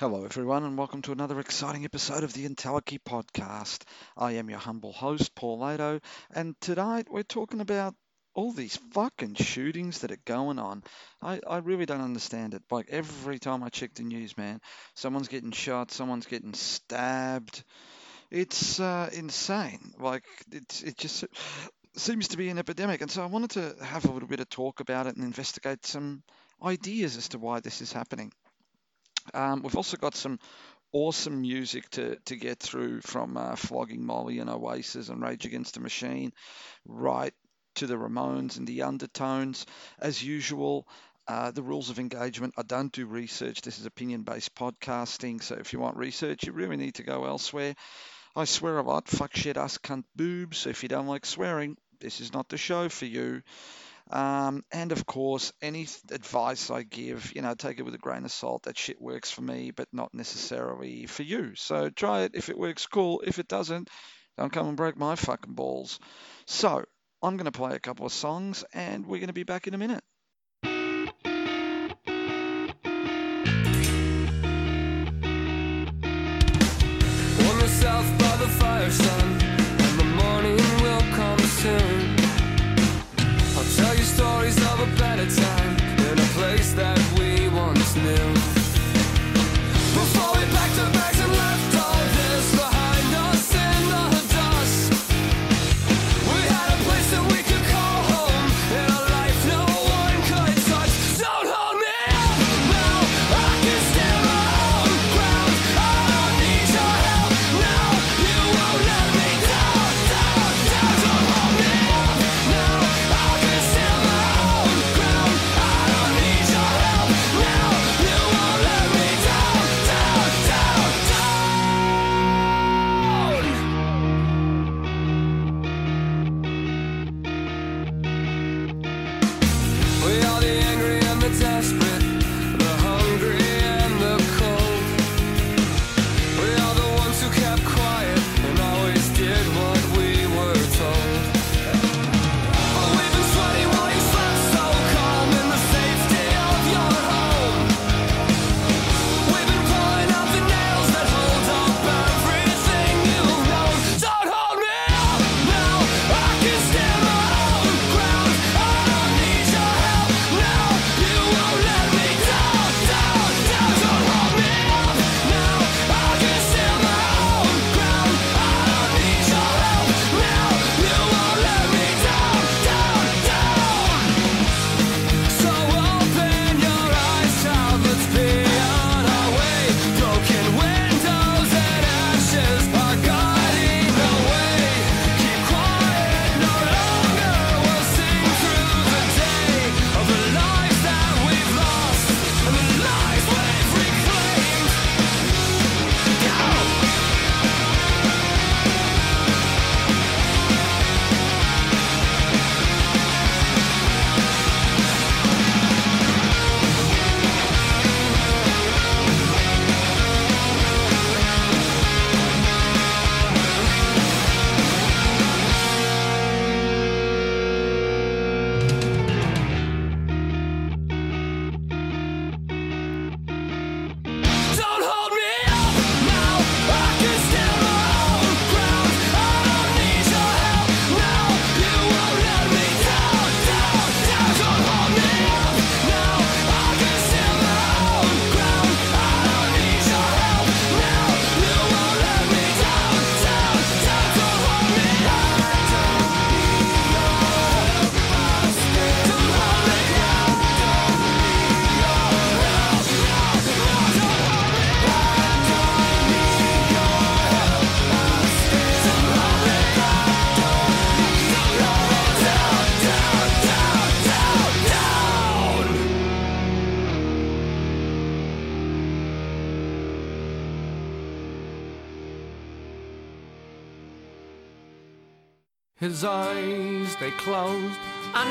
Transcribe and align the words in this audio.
Hello, 0.00 0.24
everyone, 0.24 0.64
and 0.64 0.78
welcome 0.78 1.02
to 1.02 1.12
another 1.12 1.38
exciting 1.40 1.84
episode 1.84 2.24
of 2.24 2.32
the 2.32 2.48
Entelechy 2.48 2.98
podcast. 3.06 3.82
I 4.16 4.32
am 4.32 4.48
your 4.48 4.58
humble 4.58 4.94
host, 4.94 5.34
Paul 5.34 5.58
Lato, 5.58 6.00
and 6.34 6.58
tonight 6.62 7.08
we're 7.10 7.22
talking 7.22 7.60
about 7.60 7.94
all 8.32 8.50
these 8.50 8.78
fucking 8.94 9.34
shootings 9.34 9.98
that 9.98 10.10
are 10.10 10.16
going 10.24 10.58
on. 10.58 10.84
I, 11.20 11.40
I 11.46 11.58
really 11.58 11.84
don't 11.84 12.00
understand 12.00 12.54
it. 12.54 12.62
Like, 12.70 12.86
every 12.88 13.38
time 13.38 13.62
I 13.62 13.68
check 13.68 13.92
the 13.92 14.02
news, 14.02 14.38
man, 14.38 14.62
someone's 14.94 15.28
getting 15.28 15.52
shot, 15.52 15.90
someone's 15.90 16.24
getting 16.24 16.54
stabbed. 16.54 17.62
It's 18.30 18.80
uh, 18.80 19.10
insane. 19.12 19.92
Like, 19.98 20.24
it's, 20.50 20.82
it 20.82 20.96
just 20.96 21.26
seems 21.94 22.28
to 22.28 22.38
be 22.38 22.48
an 22.48 22.56
epidemic. 22.56 23.02
And 23.02 23.10
so 23.10 23.22
I 23.22 23.26
wanted 23.26 23.50
to 23.50 23.84
have 23.84 24.06
a 24.06 24.12
little 24.12 24.28
bit 24.30 24.40
of 24.40 24.48
talk 24.48 24.80
about 24.80 25.08
it 25.08 25.16
and 25.16 25.24
investigate 25.26 25.84
some 25.84 26.22
ideas 26.62 27.18
as 27.18 27.28
to 27.28 27.38
why 27.38 27.60
this 27.60 27.82
is 27.82 27.92
happening. 27.92 28.32
Um, 29.34 29.62
we've 29.62 29.76
also 29.76 29.96
got 29.96 30.14
some 30.14 30.38
awesome 30.92 31.40
music 31.40 31.88
to, 31.90 32.16
to 32.26 32.36
get 32.36 32.58
through 32.58 33.00
from 33.02 33.36
uh, 33.36 33.56
Flogging 33.56 34.04
Molly 34.04 34.38
and 34.38 34.50
Oasis 34.50 35.08
and 35.08 35.22
Rage 35.22 35.46
Against 35.46 35.74
the 35.74 35.80
Machine, 35.80 36.32
right 36.84 37.32
to 37.76 37.86
the 37.86 37.96
Ramones 37.96 38.56
and 38.56 38.66
the 38.66 38.82
Undertones. 38.82 39.66
As 39.98 40.22
usual, 40.22 40.86
uh, 41.28 41.52
the 41.52 41.62
rules 41.62 41.90
of 41.90 42.00
engagement. 42.00 42.54
I 42.56 42.62
don't 42.62 42.92
do 42.92 43.06
research. 43.06 43.62
This 43.62 43.78
is 43.78 43.86
opinion 43.86 44.22
based 44.22 44.54
podcasting. 44.54 45.42
So 45.42 45.54
if 45.54 45.72
you 45.72 45.78
want 45.78 45.96
research, 45.96 46.44
you 46.44 46.52
really 46.52 46.76
need 46.76 46.94
to 46.96 47.04
go 47.04 47.24
elsewhere. 47.24 47.74
I 48.34 48.44
swear 48.44 48.78
a 48.78 48.82
lot. 48.82 49.08
Fuck 49.08 49.36
shit, 49.36 49.56
ass, 49.56 49.78
cunt, 49.78 50.04
boobs. 50.16 50.58
So 50.58 50.70
if 50.70 50.82
you 50.82 50.88
don't 50.88 51.06
like 51.06 51.26
swearing, 51.26 51.76
this 52.00 52.20
is 52.20 52.32
not 52.32 52.48
the 52.48 52.56
show 52.56 52.88
for 52.88 53.04
you. 53.04 53.42
Um, 54.10 54.64
and 54.72 54.90
of 54.90 55.06
course, 55.06 55.52
any 55.62 55.86
advice 56.10 56.70
I 56.70 56.82
give, 56.82 57.32
you 57.34 57.42
know, 57.42 57.54
take 57.54 57.78
it 57.78 57.84
with 57.84 57.94
a 57.94 57.98
grain 57.98 58.24
of 58.24 58.32
salt. 58.32 58.64
That 58.64 58.76
shit 58.76 59.00
works 59.00 59.30
for 59.30 59.42
me, 59.42 59.70
but 59.70 59.88
not 59.92 60.12
necessarily 60.12 61.06
for 61.06 61.22
you. 61.22 61.54
So 61.54 61.90
try 61.90 62.22
it. 62.22 62.32
If 62.34 62.48
it 62.48 62.58
works, 62.58 62.86
cool. 62.86 63.22
If 63.24 63.38
it 63.38 63.48
doesn't, 63.48 63.88
don't 64.36 64.52
come 64.52 64.68
and 64.68 64.76
break 64.76 64.96
my 64.96 65.14
fucking 65.14 65.54
balls. 65.54 66.00
So 66.46 66.84
I'm 67.22 67.36
going 67.36 67.44
to 67.44 67.52
play 67.52 67.74
a 67.76 67.80
couple 67.80 68.06
of 68.06 68.12
songs, 68.12 68.64
and 68.72 69.06
we're 69.06 69.18
going 69.18 69.28
to 69.28 69.32
be 69.32 69.44
back 69.44 69.66
in 69.66 69.74
a 69.74 69.78
minute. 69.78 70.02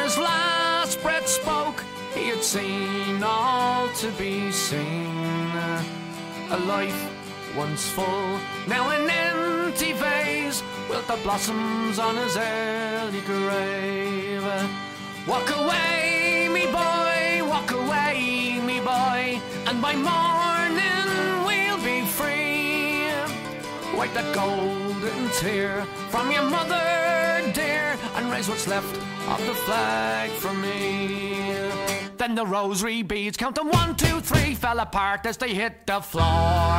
His 0.10 0.18
last 0.18 1.02
breath 1.04 1.28
spoke. 1.28 1.84
He 2.16 2.30
had 2.30 2.44
seen 2.44 3.22
all 3.22 3.88
to 4.02 4.10
be 4.14 4.52
seen. 4.52 5.54
A 6.50 6.58
life 6.66 7.02
once 7.56 7.88
full, 7.92 8.30
now 8.68 8.90
an 8.90 9.08
empty 9.08 9.94
vase, 9.94 10.64
with 10.90 11.06
the 11.08 11.18
blossoms 11.18 12.00
on 12.00 12.16
his 12.16 12.36
early 12.38 13.22
grave. 13.22 14.44
Walk 15.28 15.48
away, 15.62 16.50
me 16.52 16.66
boy, 16.66 17.48
walk 17.54 17.70
away, 17.72 18.60
me 18.66 18.80
boy, 18.80 19.40
and 19.68 19.80
by 19.80 19.94
morning 19.94 21.46
we'll 21.46 21.82
be 21.92 22.02
free. 22.18 23.14
Wipe 23.96 24.14
that 24.14 24.34
golden 24.34 25.30
tear 25.40 25.86
from 26.10 26.32
your 26.32 26.50
mother, 26.50 27.52
dear, 27.54 27.96
and 28.16 28.32
raise 28.32 28.50
what's 28.50 28.68
left 28.68 28.96
of 29.30 29.46
the 29.46 29.54
flag 29.54 30.30
for 30.32 30.54
me. 30.54 31.70
Then 32.18 32.36
the 32.36 32.46
rosary 32.46 33.02
beads, 33.02 33.38
counting 33.38 33.70
one, 33.70 33.96
two, 33.96 34.20
three, 34.20 34.54
fell 34.54 34.80
apart 34.80 35.26
as 35.26 35.38
they 35.38 35.54
hit 35.54 35.86
the 35.86 36.02
floor. 36.02 36.76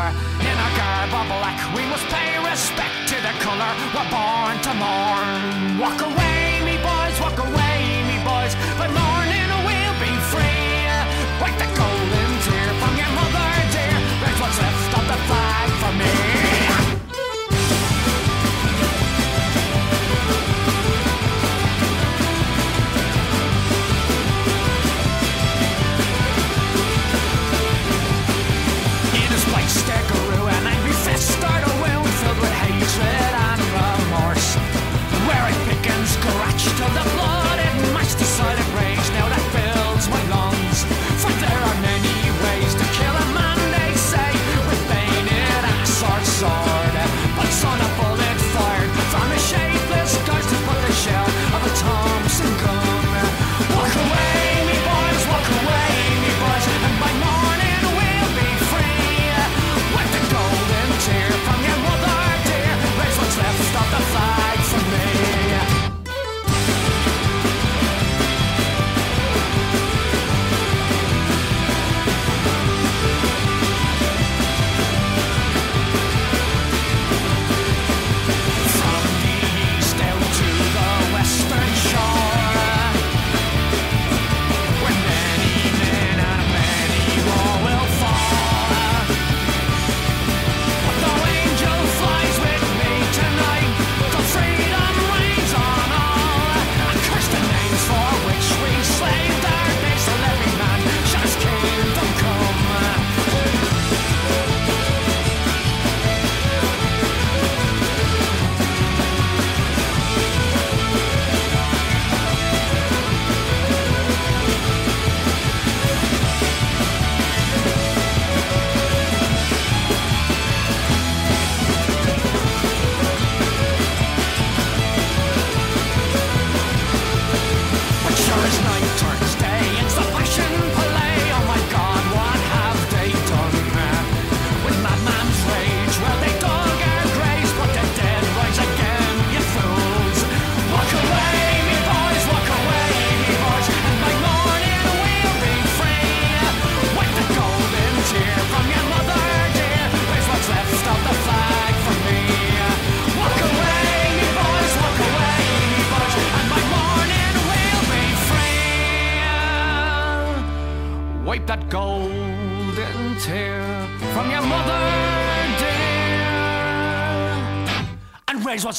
In 0.48 0.56
our 0.64 0.72
garb 0.80 1.12
of 1.20 1.26
black, 1.32 1.60
we 1.74 1.82
must 1.92 2.06
pay 2.06 2.30
respect 2.50 3.08
to 3.08 3.16
the 3.26 3.34
colour 3.44 3.72
we're 3.94 4.10
born 4.10 4.54
to 4.66 4.72
mourn. 4.82 5.78
Walk 5.78 6.00
away, 6.10 6.39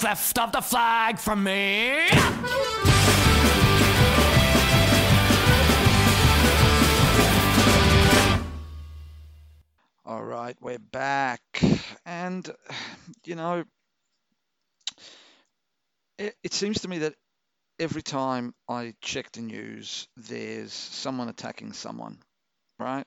left 0.04 0.38
of 0.40 0.52
the 0.52 0.62
flag 0.62 1.20
for 1.20 1.36
me. 1.36 2.08
All 10.06 10.24
right, 10.24 10.58
we're 10.60 10.80
back. 10.80 11.42
And, 12.06 12.50
you 13.26 13.36
know, 13.36 13.64
it, 16.18 16.36
it 16.44 16.54
seems 16.54 16.82
to 16.82 16.88
me 16.88 17.00
that 17.00 17.14
every 17.80 18.02
time 18.02 18.54
I 18.68 18.94
check 19.02 19.32
the 19.32 19.42
news, 19.42 20.08
there's 20.18 20.74
someone 20.74 21.30
attacking 21.30 21.74
someone, 21.74 22.18
right? 22.80 23.06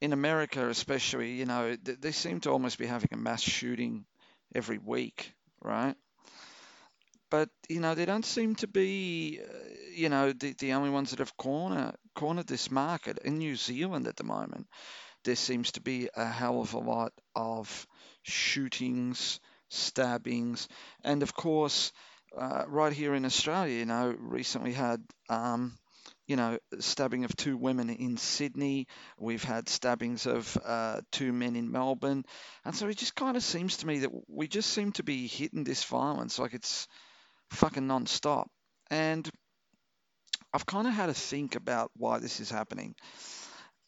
In 0.00 0.12
America, 0.12 0.68
especially, 0.68 1.32
you 1.32 1.44
know, 1.44 1.76
th- 1.76 2.00
they 2.00 2.12
seem 2.12 2.40
to 2.40 2.50
almost 2.50 2.78
be 2.78 2.86
having 2.86 3.10
a 3.12 3.16
mass 3.16 3.42
shooting 3.42 4.04
every 4.54 4.78
week, 4.78 5.32
right? 5.62 5.96
But, 7.30 7.50
you 7.68 7.80
know, 7.80 7.94
they 7.94 8.04
don't 8.06 8.24
seem 8.24 8.54
to 8.56 8.66
be, 8.66 9.40
uh, 9.42 9.52
you 9.94 10.08
know, 10.08 10.32
the, 10.32 10.52
the 10.54 10.72
only 10.72 10.90
ones 10.90 11.10
that 11.10 11.18
have 11.18 11.36
corner, 11.36 11.94
cornered 12.14 12.46
this 12.46 12.70
market. 12.70 13.18
In 13.24 13.38
New 13.38 13.56
Zealand 13.56 14.06
at 14.06 14.16
the 14.16 14.24
moment, 14.24 14.66
there 15.24 15.36
seems 15.36 15.72
to 15.72 15.80
be 15.82 16.10
a 16.16 16.26
hell 16.26 16.60
of 16.60 16.74
a 16.74 16.78
lot 16.78 17.12
of 17.36 17.86
shootings, 18.22 19.40
stabbings, 19.70 20.68
and 21.04 21.22
of 21.22 21.34
course, 21.34 21.92
uh, 22.38 22.64
right 22.68 22.92
here 22.92 23.14
in 23.14 23.24
Australia, 23.26 23.78
you 23.78 23.86
know, 23.86 24.14
recently 24.18 24.72
had, 24.72 25.02
um, 25.30 25.78
you 26.28 26.36
know, 26.36 26.58
stabbing 26.78 27.24
of 27.24 27.34
two 27.34 27.56
women 27.56 27.90
in 27.90 28.18
Sydney. 28.18 28.86
We've 29.18 29.42
had 29.42 29.68
stabbings 29.68 30.26
of 30.26 30.56
uh, 30.64 31.00
two 31.10 31.32
men 31.32 31.56
in 31.56 31.72
Melbourne, 31.72 32.24
and 32.64 32.76
so 32.76 32.86
it 32.86 32.98
just 32.98 33.16
kind 33.16 33.36
of 33.36 33.42
seems 33.42 33.78
to 33.78 33.86
me 33.86 34.00
that 34.00 34.10
we 34.28 34.46
just 34.46 34.70
seem 34.70 34.92
to 34.92 35.02
be 35.02 35.26
hitting 35.26 35.64
this 35.64 35.82
violence 35.84 36.38
like 36.38 36.54
it's 36.54 36.86
fucking 37.50 37.86
non-stop. 37.86 38.50
And 38.90 39.28
I've 40.52 40.66
kind 40.66 40.86
of 40.86 40.92
had 40.92 41.06
to 41.06 41.14
think 41.14 41.56
about 41.56 41.90
why 41.96 42.18
this 42.18 42.40
is 42.40 42.50
happening. 42.50 42.94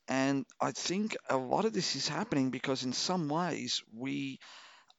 And 0.08 0.44
I 0.60 0.72
think 0.72 1.16
a 1.28 1.36
lot 1.36 1.66
of 1.66 1.72
this 1.72 1.94
is 1.94 2.08
happening 2.08 2.50
because, 2.50 2.84
in 2.84 2.92
some 2.92 3.28
ways, 3.28 3.82
we 3.94 4.40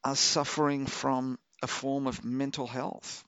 are 0.04 0.16
suffering 0.16 0.86
from 0.86 1.38
a 1.62 1.68
form 1.68 2.08
of 2.08 2.24
mental 2.24 2.68
health. 2.68 3.24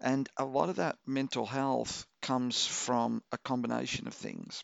And 0.00 0.28
a 0.36 0.44
lot 0.44 0.68
of 0.68 0.76
that 0.76 0.96
mental 1.06 1.46
health 1.46 2.06
comes 2.22 2.66
from 2.66 3.22
a 3.32 3.38
combination 3.38 4.06
of 4.06 4.14
things. 4.14 4.62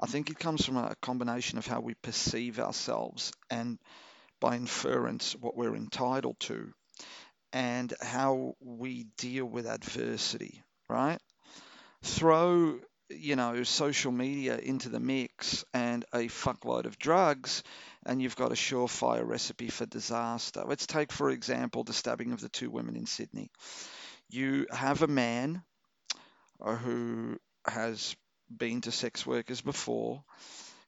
I 0.00 0.06
think 0.06 0.30
it 0.30 0.38
comes 0.38 0.64
from 0.64 0.76
a 0.76 0.94
combination 1.02 1.58
of 1.58 1.66
how 1.66 1.80
we 1.80 1.94
perceive 1.94 2.58
ourselves 2.58 3.32
and, 3.50 3.78
by 4.40 4.56
inference, 4.56 5.34
what 5.34 5.56
we're 5.56 5.76
entitled 5.76 6.38
to, 6.40 6.72
and 7.52 7.92
how 8.00 8.54
we 8.60 9.06
deal 9.18 9.44
with 9.44 9.66
adversity, 9.66 10.62
right? 10.88 11.18
Throw 12.02 12.78
you 13.10 13.36
know, 13.36 13.62
social 13.64 14.12
media 14.12 14.56
into 14.56 14.88
the 14.88 15.00
mix 15.00 15.64
and 15.74 16.04
a 16.14 16.28
fuckload 16.28 16.86
of 16.86 16.98
drugs, 16.98 17.62
and 18.06 18.22
you've 18.22 18.36
got 18.36 18.52
a 18.52 18.54
surefire 18.54 19.26
recipe 19.26 19.68
for 19.68 19.86
disaster. 19.86 20.62
Let's 20.66 20.86
take, 20.86 21.12
for 21.12 21.30
example, 21.30 21.84
the 21.84 21.92
stabbing 21.92 22.32
of 22.32 22.40
the 22.40 22.48
two 22.48 22.70
women 22.70 22.96
in 22.96 23.06
Sydney. 23.06 23.50
You 24.30 24.66
have 24.70 25.02
a 25.02 25.08
man 25.08 25.62
uh, 26.60 26.76
who 26.76 27.38
has 27.66 28.14
been 28.54 28.80
to 28.82 28.92
sex 28.92 29.26
workers 29.26 29.60
before. 29.60 30.22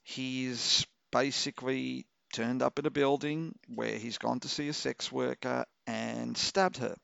He's 0.04 0.87
basically 1.11 2.06
turned 2.32 2.62
up 2.62 2.78
at 2.78 2.87
a 2.87 2.90
building 2.90 3.54
where 3.68 3.99
he's 3.99 4.18
gone 4.18 4.40
to 4.40 4.49
see 4.49 4.68
a 4.68 4.72
sex 4.72 5.11
worker 5.11 5.64
and 5.87 6.37
stabbed 6.37 6.78
her. 6.78 6.96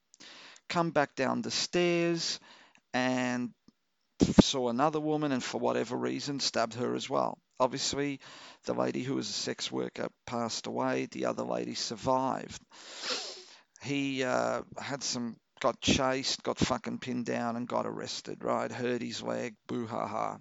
Come 0.68 0.90
back 0.90 1.14
down 1.14 1.42
the 1.42 1.50
stairs 1.50 2.38
and 2.94 3.50
saw 4.40 4.68
another 4.68 5.00
woman 5.00 5.32
and 5.32 5.42
for 5.42 5.58
whatever 5.58 5.96
reason 5.96 6.40
stabbed 6.40 6.74
her 6.74 6.94
as 6.94 7.08
well. 7.10 7.38
Obviously, 7.60 8.20
the 8.64 8.74
lady 8.74 9.02
who 9.02 9.16
was 9.16 9.28
a 9.28 9.32
sex 9.32 9.72
worker 9.72 10.08
passed 10.26 10.66
away, 10.66 11.08
the 11.10 11.26
other 11.26 11.42
lady 11.42 11.74
survived. 11.74 12.62
He 13.82 14.22
uh, 14.22 14.62
had 14.76 15.02
some, 15.02 15.36
got 15.60 15.80
chased, 15.80 16.42
got 16.42 16.58
fucking 16.58 16.98
pinned 16.98 17.26
down 17.26 17.56
and 17.56 17.68
got 17.68 17.86
arrested, 17.86 18.44
right? 18.44 18.70
Hurt 18.70 19.02
his 19.02 19.22
leg, 19.22 19.54
boo 19.66 19.86
ha 19.86 20.06
ha. 20.06 20.38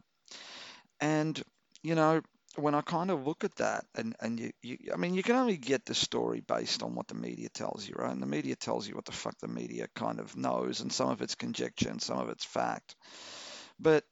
And, 0.99 1.41
you 1.83 1.95
know, 1.95 2.21
when 2.55 2.73
I 2.73 2.81
kind 2.81 3.11
of 3.11 3.25
look 3.27 3.43
at 3.43 3.55
that, 3.57 3.85
and, 3.95 4.15
and 4.19 4.39
you, 4.39 4.51
you, 4.63 4.77
I 4.93 4.97
mean, 4.97 5.13
you 5.13 5.21
can 5.23 5.35
only 5.35 5.57
get 5.57 5.85
the 5.85 5.93
story 5.93 6.41
based 6.41 6.81
on 6.81 6.95
what 6.95 7.07
the 7.07 7.13
media 7.15 7.49
tells 7.49 7.87
you, 7.87 7.95
right? 7.97 8.11
And 8.11 8.21
the 8.21 8.25
media 8.27 8.55
tells 8.55 8.87
you 8.87 8.95
what 8.95 9.05
the 9.05 9.11
fuck 9.11 9.37
the 9.39 9.47
media 9.47 9.87
kind 9.95 10.19
of 10.19 10.35
knows, 10.35 10.81
and 10.81 10.91
some 10.91 11.09
of 11.09 11.21
it's 11.21 11.35
conjecture 11.35 11.89
and 11.89 12.01
some 12.01 12.17
of 12.19 12.29
it's 12.29 12.45
fact. 12.45 12.95
But 13.79 14.03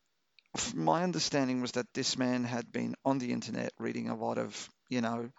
my 0.76 1.04
understanding 1.04 1.62
was 1.62 1.74
that 1.74 1.94
this 1.94 2.18
man 2.18 2.44
had 2.44 2.72
been 2.72 2.96
on 3.06 3.20
the 3.20 3.32
internet 3.32 3.74
reading 3.80 4.10
a 4.10 4.16
lot 4.18 4.38
of, 4.38 4.70
you 4.90 5.02
know, 5.02 5.30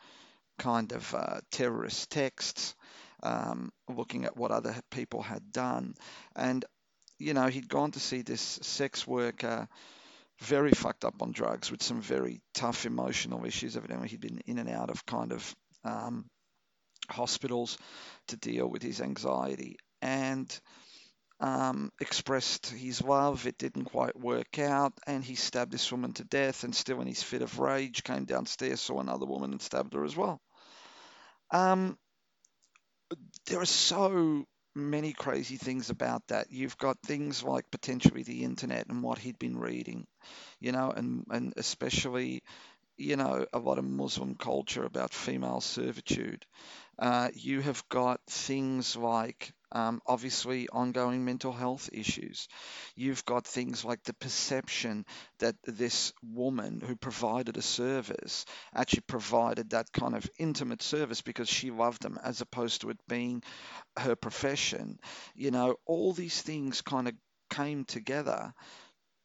kind 0.59 0.93
of 0.93 1.15
uh, 1.15 1.41
terrorist 1.51 2.11
texts, 2.11 2.75
um, 3.23 3.73
looking 3.89 4.25
at 4.25 4.37
what 4.37 4.51
other 4.51 4.75
people 4.91 5.23
had 5.23 5.53
done. 5.53 5.95
And, 6.35 6.65
you 7.19 7.35
know, 7.35 7.47
he'd 7.47 7.69
gone 7.69 7.93
to 7.93 8.01
see 8.01 8.23
this 8.23 8.59
sex 8.63 9.07
worker 9.07 9.69
very 10.41 10.73
fucked 10.73 11.05
up 11.05 11.23
on 11.23 11.33
drugs 11.33 11.71
with 11.71 11.83
some 11.83 12.03
very 12.03 12.41
tough 12.55 12.85
emotional 12.85 13.45
issues. 13.47 13.77
Evidently, 13.77 14.09
he'd 14.09 14.21
been 14.21 14.41
in 14.47 14.59
and 14.59 14.69
out 14.69 14.91
of 14.91 15.07
kind 15.07 15.33
of 15.33 15.55
um, 15.85 16.27
hospitals 17.09 17.79
to 18.29 18.37
deal 18.37 18.69
with 18.69 18.83
his 18.83 19.01
anxiety 19.01 19.77
and 20.03 20.61
um, 21.41 21.91
expressed 22.01 22.67
his 22.67 23.03
love. 23.03 23.47
It 23.47 23.59
didn't 23.59 23.87
quite 23.87 24.19
work 24.19 24.59
out, 24.59 24.93
and 25.07 25.25
he 25.25 25.35
stabbed 25.35 25.73
this 25.73 25.91
woman 25.91 26.13
to 26.15 26.25
death. 26.25 26.65
And 26.65 26.75
still, 26.75 27.01
in 27.01 27.07
his 27.07 27.23
fit 27.23 27.43
of 27.43 27.59
rage, 27.59 28.05
came 28.05 28.25
downstairs, 28.25 28.81
saw 28.81 29.01
another 29.01 29.27
woman, 29.27 29.53
and 29.53 29.63
stabbed 29.63 29.95
her 29.95 30.05
as 30.05 30.17
well. 30.17 30.41
Um, 31.51 31.97
there 33.47 33.61
are 33.61 33.65
so 33.67 34.45
many 34.75 35.13
crazy 35.13 35.57
things 35.57 35.91
about 35.91 36.27
that. 36.29 36.51
You've 36.51 36.77
got 36.79 36.99
things 37.03 37.43
like 37.43 37.71
potentially 37.71 38.23
the 38.23 38.45
internet 38.45 38.87
and 38.89 39.03
what 39.03 39.19
he'd 39.19 39.39
been 39.39 39.59
reading, 39.59 40.07
you 40.61 40.73
know, 40.73 40.91
and, 40.91 41.25
and 41.31 41.55
especially, 41.57 42.43
you 42.99 43.17
know, 43.17 43.47
a 43.53 43.59
lot 43.59 43.79
of 43.79 43.85
Muslim 43.85 44.37
culture 44.37 44.85
about 44.85 45.15
female 45.15 45.61
servitude. 45.61 46.47
Uh, 46.99 47.31
you 47.35 47.61
have 47.63 47.89
got 47.91 48.21
things 48.29 48.97
like 48.97 49.53
um, 49.73 50.01
obviously 50.07 50.69
ongoing 50.69 51.25
mental 51.25 51.53
health 51.53 51.91
issues. 51.93 52.49
You've 52.95 53.25
got 53.25 53.47
things 53.47 53.85
like 53.85 54.03
the 54.05 54.15
perception 54.15 55.05
that 55.41 55.57
this 55.65 56.13
woman 56.23 56.81
who 56.81 56.97
provided 56.97 57.57
a 57.57 57.63
service 57.63 58.45
actually 58.75 59.03
provided 59.07 59.71
that 59.71 59.93
kind 59.93 60.15
of 60.15 60.29
intimate 60.39 60.83
service 60.83 61.23
because 61.23 61.49
she 61.49 61.71
loved 61.71 62.03
them 62.03 62.19
as 62.23 62.41
opposed 62.41 62.83
to 62.83 62.91
it 62.91 62.99
being 63.09 63.43
her 63.99 64.17
profession. 64.17 64.99
You 65.35 65.51
know, 65.51 65.77
all 65.87 66.13
these 66.13 66.41
things 66.43 66.83
kind 66.83 67.09
of 67.09 67.15
came 67.51 67.85
together 67.85 68.53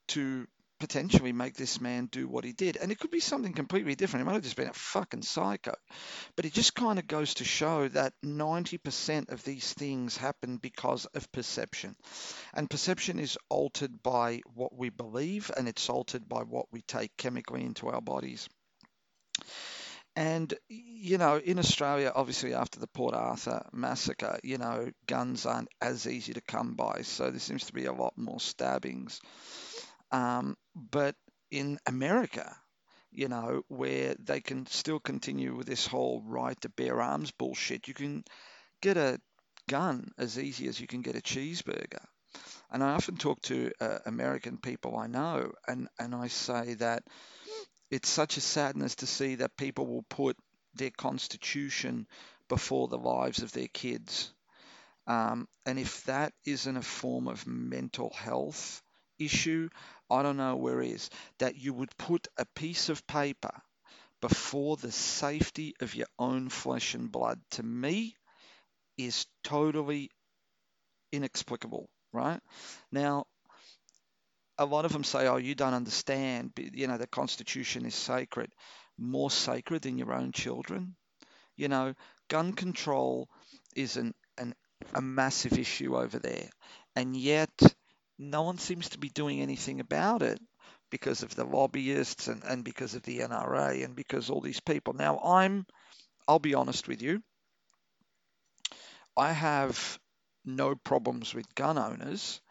to 0.10 0.48
potentially 0.82 1.32
make 1.32 1.56
this 1.56 1.80
man 1.80 2.08
do 2.08 2.28
what 2.28 2.44
he 2.44 2.52
did. 2.54 2.76
And 2.76 2.92
it 2.92 3.00
could 3.00 3.12
be 3.12 3.20
something 3.20 3.54
completely 3.54 3.96
different. 3.96 4.24
He 4.24 4.26
might 4.26 4.34
have 4.34 4.44
just 4.44 4.56
been 4.56 4.68
a 4.68 4.74
fucking 4.74 5.22
psycho. 5.22 5.76
But 6.36 6.46
it 6.46 6.54
just 6.54 6.74
kind 6.74 6.98
of 6.98 7.08
goes 7.08 7.36
to 7.36 7.46
show 7.46 7.88
that 7.90 8.14
90% 8.26 9.32
of 9.32 9.44
these 9.44 9.72
things 9.74 10.18
happen 10.18 10.58
because 10.58 11.06
of 11.06 11.32
perception. 11.32 11.96
And 12.54 12.70
perception 12.70 13.20
is 13.20 13.38
altered 13.48 14.02
by 14.02 14.42
what 14.56 14.76
we 14.76 14.90
believe 14.90 15.52
and 15.56 15.68
it's 15.68 15.88
altered 15.88 16.28
by 16.28 16.42
what 16.42 16.66
we 16.72 16.82
take 16.82 17.16
chemically 17.16 17.64
into 17.64 17.88
our 17.88 18.02
bodies. 18.02 18.50
And, 20.16 20.54
you 20.68 21.18
know, 21.18 21.38
in 21.38 21.60
Australia, 21.60 22.12
obviously 22.14 22.54
after 22.54 22.80
the 22.80 22.88
Port 22.88 23.14
Arthur 23.14 23.66
massacre, 23.72 24.40
you 24.44 24.58
know, 24.58 24.92
guns 25.08 25.46
aren't 25.46 25.70
as 25.80 26.08
easy 26.08 26.34
to 26.34 26.42
come 26.42 26.74
by. 26.74 27.04
So 27.04 27.30
there 27.30 27.40
seems 27.40 27.66
to 27.68 27.74
be 27.74 27.86
a 27.86 27.94
lot 27.94 28.18
more 28.18 28.40
stabbings. 28.40 29.22
Um, 30.12 30.58
but 30.76 31.16
in 31.50 31.80
America, 31.86 32.56
you 33.12 33.28
know, 33.28 33.64
where 33.68 34.16
they 34.20 34.42
can 34.42 34.66
still 34.68 35.00
continue 35.00 35.56
with 35.56 35.68
this 35.68 35.86
whole 35.86 36.22
right 36.26 36.60
to 36.62 36.70
bear 36.70 37.02
arms 37.02 37.32
bullshit, 37.32 37.88
you 37.88 37.94
can 37.94 38.24
get 38.82 38.98
a 38.98 39.20
gun 39.70 40.12
as 40.18 40.40
easy 40.40 40.68
as 40.68 40.80
you 40.80 40.88
can 40.88 41.02
get 41.02 41.16
a 41.16 41.22
cheeseburger. 41.22 42.04
And 42.72 42.82
I 42.84 42.92
often 42.92 43.18
talk 43.18 43.42
to 43.44 43.72
uh, 43.82 44.00
American 44.06 44.58
people 44.58 44.98
I 44.98 45.08
know, 45.08 45.52
and, 45.68 45.90
and 46.00 46.16
I 46.16 46.28
say 46.28 46.76
that 46.76 47.04
it's 47.90 48.10
such 48.10 48.38
a 48.38 48.42
sadness 48.42 48.96
to 48.96 49.08
see 49.08 49.36
that 49.36 49.58
people 49.58 49.86
will 49.86 50.06
put 50.10 50.38
their 50.76 50.92
constitution 50.92 52.08
before 52.48 52.88
the 52.88 52.98
lives 52.98 53.44
of 53.44 53.52
their 53.52 53.68
kids. 53.68 54.32
Um, 55.08 55.48
and 55.66 55.78
if 55.78 56.06
that 56.06 56.34
isn't 56.46 56.78
a 56.78 56.82
form 56.82 57.28
of 57.28 57.46
mental 57.46 58.12
health 58.16 58.82
issue, 59.20 59.70
I 60.12 60.24
don't 60.24 60.38
know 60.38 60.56
where 60.58 60.82
is, 60.82 61.10
that 61.40 61.56
you 61.58 61.74
would 61.74 61.98
put 61.98 62.28
a 62.38 62.46
piece 62.56 62.90
of 62.90 63.08
paper 63.08 63.52
before 64.22 64.78
the 64.78 64.92
safety 64.92 65.76
of 65.82 65.96
your 65.96 66.08
own 66.20 66.50
flesh 66.50 66.96
and 66.96 67.12
blood, 67.12 67.40
to 67.52 67.64
me, 67.64 68.16
is 68.98 69.28
totally 69.44 70.12
inexplicable, 71.12 71.90
right? 72.14 72.40
Now, 72.92 73.26
a 74.58 74.66
lot 74.66 74.86
of 74.86 74.94
them 74.94 75.04
say, 75.04 75.28
oh, 75.28 75.38
you 75.38 75.56
don't 75.56 75.74
understand, 75.74 76.52
you 76.58 76.88
know, 76.88 76.98
the 76.98 77.08
Constitution 77.08 77.86
is 77.86 77.96
sacred. 77.96 78.54
More 78.98 79.32
sacred 79.32 79.82
than 79.82 79.98
your 79.98 80.14
own 80.14 80.32
children? 80.32 80.96
You 81.58 81.70
know, 81.70 81.96
gun 82.30 82.54
control 82.54 83.30
is 83.76 83.98
an, 83.98 84.14
an, 84.38 84.56
a 84.94 85.02
massive 85.02 85.58
issue 85.60 85.98
over 85.98 86.20
there. 86.20 86.50
And 86.96 87.16
yet, 87.18 87.52
no 88.22 88.44
one 88.44 88.60
seems 88.60 88.90
to 88.90 89.00
be 89.00 89.10
doing 89.10 89.42
anything 89.42 89.80
about 89.80 90.22
it 90.22 90.40
because 90.92 91.24
of 91.24 91.34
the 91.36 91.44
lobbyists 91.44 92.28
and, 92.28 92.44
and 92.44 92.64
because 92.64 92.94
of 92.94 93.04
the 93.04 93.20
NRA 93.20 93.84
and 93.84 93.96
because 93.96 94.30
all 94.30 94.42
these 94.42 94.60
people. 94.60 94.94
Now, 94.94 95.20
I'm, 95.20 95.66
I'll 96.28 96.40
be 96.40 96.54
honest 96.54 96.88
with 96.88 97.02
you, 97.02 97.24
I 99.18 99.32
have 99.32 100.00
no 100.46 100.76
problems 100.76 101.34
with 101.34 101.56
gun 101.56 101.78
owners. 101.78 102.42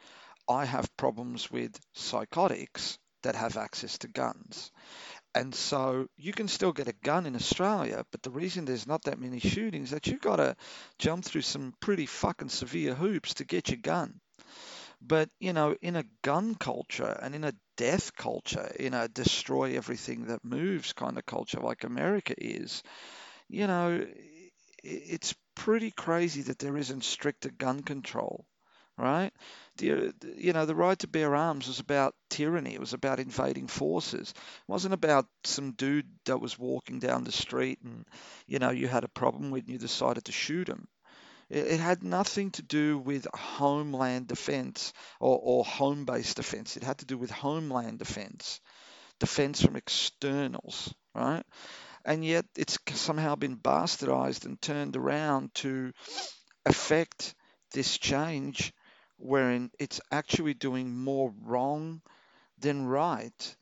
I 0.48 0.64
have 0.64 0.96
problems 0.96 1.50
with 1.50 1.78
psychotics 1.94 2.98
that 3.22 3.36
have 3.36 3.56
access 3.56 3.98
to 3.98 4.08
guns. 4.08 4.72
And 5.34 5.54
so 5.54 6.08
you 6.16 6.32
can 6.32 6.48
still 6.48 6.72
get 6.72 6.88
a 6.88 6.92
gun 7.04 7.26
in 7.26 7.36
Australia, 7.36 8.04
but 8.10 8.22
the 8.22 8.30
reason 8.30 8.64
there's 8.64 8.86
not 8.86 9.04
that 9.04 9.20
many 9.20 9.38
shootings 9.38 9.88
is 9.88 9.90
that 9.92 10.08
you've 10.08 10.20
got 10.20 10.36
to 10.36 10.56
jump 10.98 11.24
through 11.24 11.42
some 11.42 11.74
pretty 11.80 12.06
fucking 12.06 12.48
severe 12.48 12.94
hoops 12.94 13.34
to 13.34 13.44
get 13.44 13.68
your 13.68 13.78
gun. 13.78 14.20
But, 15.02 15.30
you 15.40 15.52
know, 15.52 15.76
in 15.83 15.97
a 15.97 16.04
gun 16.23 16.54
culture 16.54 17.19
and 17.23 17.35
in 17.35 17.45
a 17.45 17.54
death 17.76 18.14
culture, 18.16 18.66
in 18.78 18.95
a 18.95 19.09
destroy 19.09 19.76
everything 19.76 20.26
that 20.26 20.45
moves 20.45 20.92
kind 20.92 21.19
of 21.19 21.26
culture 21.26 21.61
like 21.61 21.85
America 21.85 22.35
is, 22.38 22.83
you 23.49 23.66
know, 23.66 24.07
it's 24.83 25.35
pretty 25.54 25.90
crazy 25.90 26.42
that 26.42 26.59
there 26.59 26.76
isn't 26.76 27.04
stricter 27.04 27.50
gun 27.50 27.83
control, 27.83 28.47
right? 28.99 29.33
You 29.80 30.12
know, 30.52 30.66
the 30.66 30.75
right 30.75 30.99
to 31.00 31.09
bear 31.09 31.35
arms 31.37 31.69
was 31.69 31.80
about 31.80 32.14
tyranny. 32.30 32.75
It 32.75 32.80
was 32.80 32.92
about 32.95 33.21
invading 33.21 33.69
forces. 33.69 34.30
It 34.30 34.69
wasn't 34.69 34.95
about 34.95 35.26
some 35.45 35.73
dude 35.73 36.09
that 36.26 36.40
was 36.40 36.59
walking 36.59 36.99
down 36.99 37.25
the 37.25 37.33
street 37.33 37.80
and, 37.83 38.07
you 38.47 38.59
know, 38.59 38.71
you 38.71 38.88
had 38.88 39.04
a 39.04 39.09
problem 39.09 39.50
with 39.50 39.64
and 39.64 39.73
you 39.73 39.78
decided 39.78 40.25
to 40.26 40.33
shoot 40.33 40.69
him. 40.69 40.88
It, 41.50 41.80
had 41.80 42.04
nothing 42.04 42.52
to 42.52 42.62
do 42.62 42.99
with 42.99 43.26
homeland 43.35 44.28
defense 44.28 44.92
or, 45.19 45.38
or 45.42 45.64
home 45.64 46.04
based 46.04 46.37
defense. 46.37 46.76
It 46.76 46.85
had 46.85 46.99
to 46.99 47.07
do 47.07 47.19
with 47.19 47.30
homeland 47.30 47.99
defense, 47.99 48.61
defense 49.19 49.61
from 49.61 49.76
externals, 49.76 50.95
right? 51.14 51.45
And 52.04 52.25
yet 52.25 52.47
it's 52.57 52.78
somehow 52.95 53.35
been 53.35 53.57
bastardized 53.57 54.45
and 54.45 54.61
turned 54.62 54.97
around 54.97 55.54
to 55.57 55.92
affect 56.64 57.35
this 57.73 57.99
change 57.99 58.73
wherein 59.19 59.71
it's 59.78 60.00
actually 60.11 60.54
doing 60.54 60.97
more 60.97 61.35
wrong 61.42 62.00
than 62.59 62.87
right. 62.87 63.57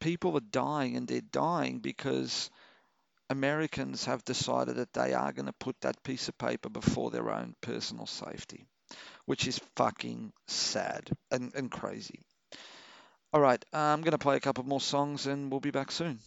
People 0.00 0.36
are 0.36 0.40
dying 0.40 0.96
and 0.96 1.06
they're 1.06 1.20
dying 1.20 1.80
because 1.80 2.50
Americans 3.32 4.04
have 4.04 4.24
decided 4.24 4.76
that 4.76 4.92
they 4.92 5.14
are 5.14 5.32
going 5.32 5.46
to 5.46 5.54
put 5.54 5.80
that 5.80 6.02
piece 6.04 6.28
of 6.28 6.38
paper 6.38 6.68
before 6.68 7.10
their 7.10 7.30
own 7.30 7.54
personal 7.60 8.06
safety, 8.06 8.66
which 9.24 9.46
is 9.48 9.58
fucking 9.76 10.32
sad 10.46 11.10
and, 11.30 11.52
and 11.54 11.70
crazy. 11.70 12.20
All 13.32 13.40
right, 13.40 13.64
I'm 13.72 14.02
going 14.02 14.12
to 14.12 14.18
play 14.18 14.36
a 14.36 14.40
couple 14.40 14.64
more 14.64 14.80
songs 14.80 15.26
and 15.26 15.50
we'll 15.50 15.60
be 15.60 15.70
back 15.70 15.90
soon. 15.90 16.18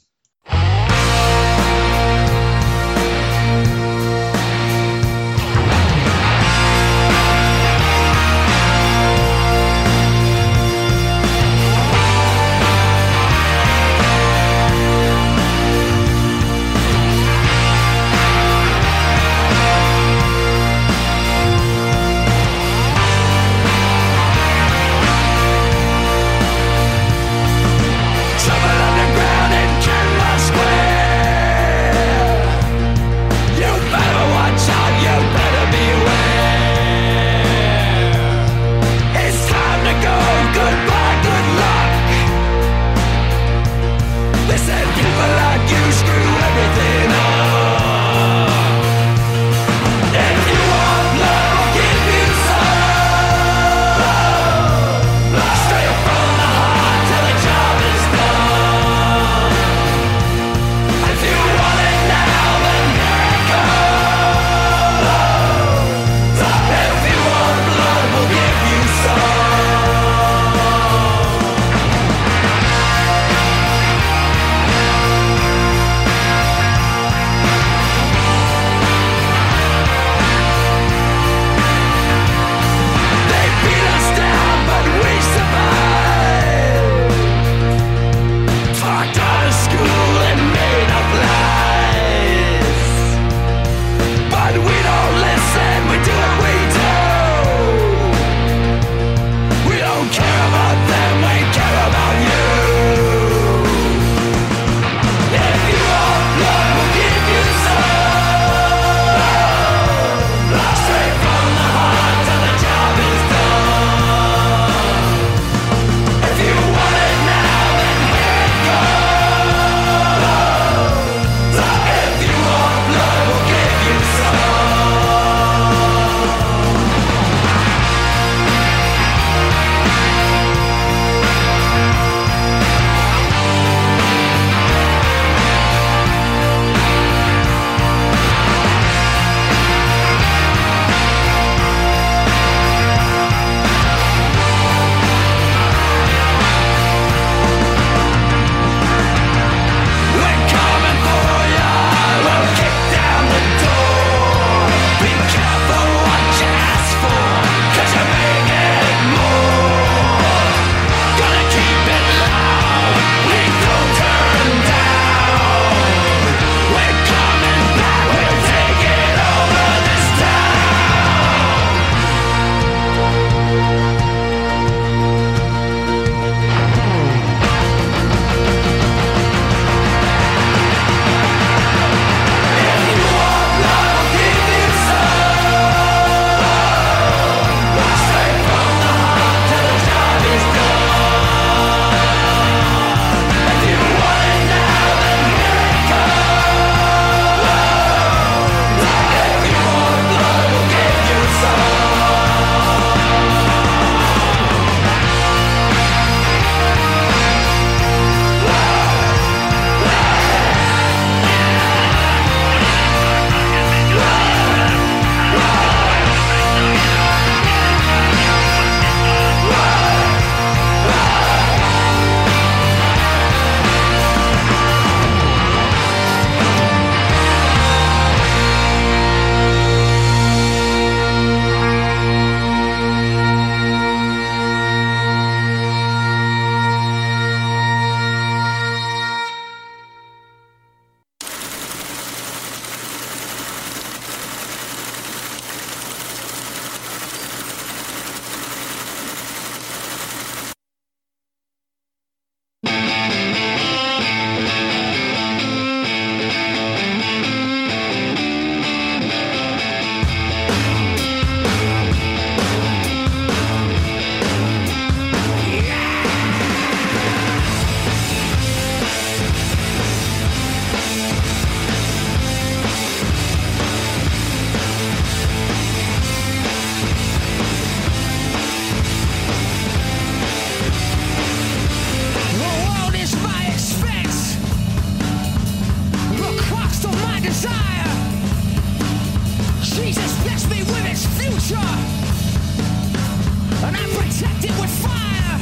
Protected 294.18 294.51
with 294.62 294.70
fire. 294.82 295.40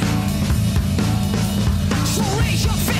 So 2.06 2.24
raise 2.40 2.66
your 2.66 2.93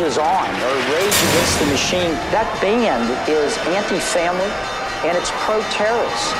Rages 0.00 0.16
On, 0.16 0.26
or 0.26 0.74
Rage 0.94 1.14
Against 1.14 1.58
the 1.60 1.66
Machine. 1.66 2.12
That 2.32 2.58
band 2.62 3.10
is 3.28 3.58
anti 3.58 3.98
family 3.98 4.48
and 5.06 5.14
it's 5.18 5.30
pro 5.44 5.60
terrorist. 5.72 6.34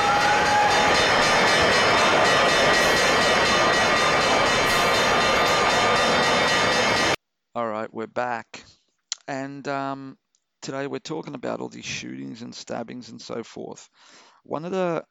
All 7.55 7.68
right, 7.68 7.92
we're 7.92 8.07
back. 8.07 8.64
And 9.29 9.68
um, 9.68 10.16
today 10.62 10.87
we're 10.87 10.99
talking 10.99 11.35
about 11.35 11.61
all 11.61 11.68
these 11.68 11.85
shootings 11.85 12.40
and 12.40 12.55
stabbings 12.55 13.11
and 13.11 13.20
so 13.20 13.42
forth. 13.42 13.90
One 14.42 14.64
of 14.64 14.70
the 14.73 15.05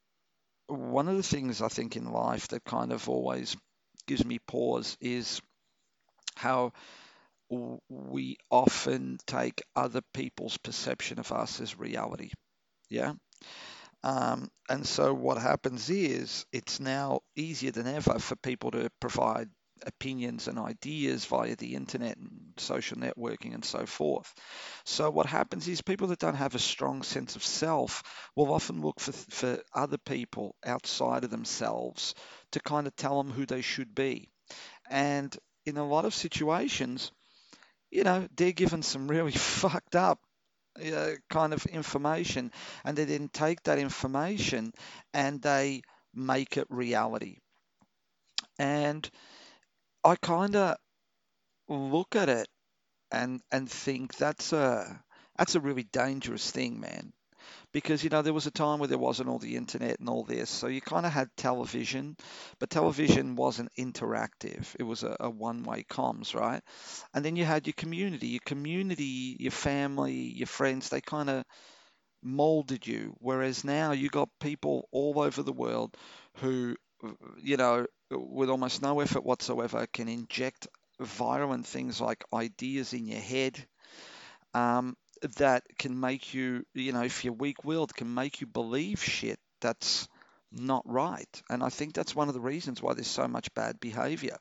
one 0.65 1.07
of 1.07 1.17
the 1.17 1.23
things 1.23 1.61
I 1.61 1.67
think 1.67 1.95
in 1.95 2.11
life 2.11 2.47
that 2.47 2.63
kind 2.63 2.93
of 2.93 3.07
always 3.09 3.55
gives 4.07 4.25
me 4.25 4.39
pause 4.39 4.97
is 4.99 5.39
how 6.35 6.73
we 7.49 8.37
often 8.51 9.17
take 9.25 9.63
other 9.75 10.01
people's 10.13 10.57
perception 10.57 11.19
of 11.19 11.31
us 11.31 11.59
as 11.61 11.77
reality. 11.77 12.31
Yeah. 12.89 13.13
Um, 14.03 14.49
and 14.69 14.85
so 14.87 15.13
what 15.13 15.37
happens 15.37 15.89
is 15.89 16.45
it's 16.51 16.79
now 16.79 17.21
easier 17.35 17.71
than 17.71 17.87
ever 17.87 18.19
for 18.19 18.35
people 18.37 18.71
to 18.71 18.89
provide 18.99 19.49
opinions 19.85 20.47
and 20.47 20.59
ideas 20.59 21.25
via 21.25 21.55
the 21.55 21.75
internet 21.75 22.17
and 22.17 22.53
social 22.57 22.97
networking 22.97 23.53
and 23.53 23.63
so 23.63 23.85
forth. 23.85 24.33
So 24.85 25.09
what 25.09 25.25
happens 25.25 25.67
is 25.67 25.81
people 25.81 26.07
that 26.07 26.19
don't 26.19 26.35
have 26.35 26.55
a 26.55 26.59
strong 26.59 27.03
sense 27.03 27.35
of 27.35 27.43
self 27.43 28.03
will 28.35 28.53
often 28.53 28.81
look 28.81 28.99
for, 28.99 29.11
for 29.13 29.61
other 29.73 29.97
people 29.97 30.55
outside 30.65 31.23
of 31.23 31.29
themselves 31.31 32.13
to 32.51 32.59
kind 32.61 32.87
of 32.87 32.95
tell 32.95 33.21
them 33.23 33.31
who 33.31 33.45
they 33.45 33.61
should 33.61 33.95
be. 33.95 34.29
And 34.89 35.35
in 35.65 35.77
a 35.77 35.87
lot 35.87 36.05
of 36.05 36.13
situations, 36.13 37.11
you 37.91 38.03
know, 38.03 38.27
they're 38.35 38.51
given 38.53 38.83
some 38.83 39.07
really 39.07 39.31
fucked 39.63 39.95
up 39.95 40.19
uh, 40.83 41.11
kind 41.29 41.53
of 41.53 41.65
information, 41.67 42.51
and 42.85 42.97
they 42.97 43.05
then 43.05 43.29
take 43.29 43.63
that 43.63 43.79
information 43.79 44.73
and 45.13 45.41
they 45.41 45.81
make 46.13 46.57
it 46.57 46.67
reality. 46.69 47.39
And 48.59 49.09
I 50.03 50.15
kind 50.17 50.55
of 50.55 50.77
look 51.69 52.15
at 52.15 52.29
it 52.29 52.47
and 53.11 53.41
and 53.51 53.69
think 53.71 54.15
that's 54.17 54.53
a 54.53 55.03
that's 55.37 55.55
a 55.55 55.61
really 55.61 55.83
dangerous 55.83 56.51
thing, 56.51 56.79
man. 56.79 57.13
Because 57.71 58.03
you 58.03 58.09
know 58.09 58.21
there 58.21 58.33
was 58.33 58.47
a 58.47 58.51
time 58.51 58.79
where 58.79 58.87
there 58.87 58.97
wasn't 58.97 59.29
all 59.29 59.39
the 59.39 59.55
internet 59.55 59.99
and 59.99 60.09
all 60.09 60.23
this, 60.23 60.49
so 60.49 60.67
you 60.67 60.81
kind 60.81 61.05
of 61.05 61.11
had 61.11 61.29
television, 61.37 62.15
but 62.59 62.69
television 62.69 63.35
wasn't 63.35 63.71
interactive. 63.77 64.75
It 64.79 64.83
was 64.83 65.03
a, 65.03 65.15
a 65.19 65.29
one-way 65.29 65.83
comms, 65.89 66.33
right? 66.35 66.61
And 67.13 67.23
then 67.25 67.35
you 67.35 67.45
had 67.45 67.67
your 67.67 67.75
community, 67.75 68.27
your 68.27 68.41
community, 68.45 69.37
your 69.39 69.51
family, 69.51 70.13
your 70.13 70.47
friends. 70.47 70.89
They 70.89 71.01
kind 71.01 71.29
of 71.29 71.43
molded 72.23 72.87
you. 72.87 73.15
Whereas 73.19 73.63
now 73.63 73.91
you 73.91 74.09
got 74.09 74.29
people 74.39 74.87
all 74.91 75.19
over 75.19 75.43
the 75.43 75.53
world 75.53 75.95
who, 76.37 76.75
you 77.41 77.57
know, 77.57 77.85
with 78.11 78.49
almost 78.49 78.81
no 78.81 78.99
effort 78.99 79.23
whatsoever, 79.25 79.87
can 79.93 80.07
inject 80.07 80.67
violent 80.99 81.65
things 81.65 82.01
like 82.01 82.23
ideas 82.33 82.93
in 82.93 83.07
your 83.07 83.21
head 83.21 83.65
um, 84.53 84.95
that 85.37 85.63
can 85.77 85.99
make 85.99 86.33
you, 86.33 86.65
you 86.73 86.91
know, 86.91 87.03
if 87.03 87.23
you're 87.23 87.33
weak-willed, 87.33 87.93
can 87.95 88.13
make 88.13 88.41
you 88.41 88.47
believe 88.47 89.03
shit 89.03 89.39
that's 89.61 90.07
not 90.51 90.83
right. 90.85 91.41
And 91.49 91.63
I 91.63 91.69
think 91.69 91.93
that's 91.93 92.15
one 92.15 92.27
of 92.27 92.33
the 92.33 92.39
reasons 92.41 92.81
why 92.81 92.93
there's 92.93 93.07
so 93.07 93.27
much 93.27 93.53
bad 93.53 93.79
behavior. 93.79 94.37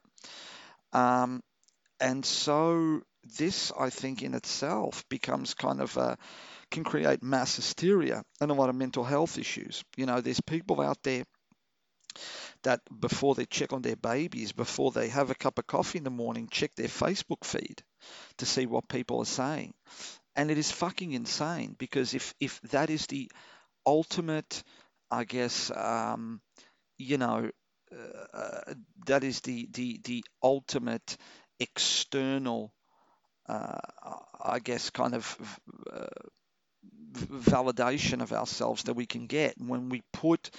Um, 0.92 1.42
and 2.00 2.24
so 2.24 3.02
this, 3.36 3.72
I 3.78 3.90
think, 3.90 4.22
in 4.22 4.34
itself 4.34 5.04
becomes 5.08 5.54
kind 5.54 5.80
of 5.80 5.96
a, 5.96 6.16
can 6.70 6.84
create 6.84 7.22
mass 7.22 7.56
hysteria 7.56 8.22
and 8.40 8.50
a 8.50 8.54
lot 8.54 8.68
of 8.68 8.76
mental 8.76 9.04
health 9.04 9.38
issues. 9.38 9.84
You 9.96 10.06
know, 10.06 10.20
there's 10.20 10.40
people 10.40 10.80
out 10.80 11.02
there 11.02 11.24
that 12.62 12.80
before 13.00 13.34
they 13.34 13.44
check 13.44 13.72
on 13.72 13.82
their 13.82 13.96
babies, 13.96 14.52
before 14.52 14.90
they 14.90 15.08
have 15.08 15.30
a 15.30 15.34
cup 15.34 15.58
of 15.58 15.66
coffee 15.66 15.98
in 15.98 16.04
the 16.04 16.10
morning, 16.10 16.48
check 16.50 16.74
their 16.74 16.88
Facebook 16.88 17.44
feed 17.44 17.82
to 18.38 18.46
see 18.46 18.66
what 18.66 18.88
people 18.88 19.20
are 19.20 19.26
saying. 19.26 19.74
And 20.38 20.51
it 20.51 20.57
is 20.59 20.70
fucking 20.72 21.12
insane 21.12 21.77
because 21.79 22.14
if 22.14 22.35
if 22.40 22.61
that 22.72 22.88
is 22.90 23.07
the 23.09 23.31
ultimate, 23.87 24.62
I 25.11 25.24
guess, 25.24 25.70
um, 25.72 26.40
you 26.98 27.18
know, 27.18 27.51
uh, 28.35 28.74
that 29.07 29.24
is 29.24 29.40
the 29.42 29.68
the 29.72 30.01
the 30.05 30.24
ultimate 30.42 31.16
external, 31.61 32.72
uh, 33.48 33.79
I 34.44 34.61
guess, 34.61 34.90
kind 34.90 35.14
of 35.14 35.61
uh, 35.92 36.07
validation 37.14 38.22
of 38.22 38.33
ourselves 38.33 38.85
that 38.85 38.94
we 38.94 39.07
can 39.07 39.27
get 39.27 39.55
when 39.59 39.88
we 39.88 40.03
put 40.12 40.51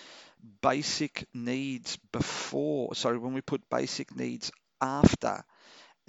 basic 0.62 1.28
needs 1.34 1.98
before, 2.12 2.96
sorry, 2.96 3.18
when 3.18 3.34
we 3.34 3.42
put 3.42 3.70
basic 3.70 4.16
needs 4.16 4.52
after 4.82 5.44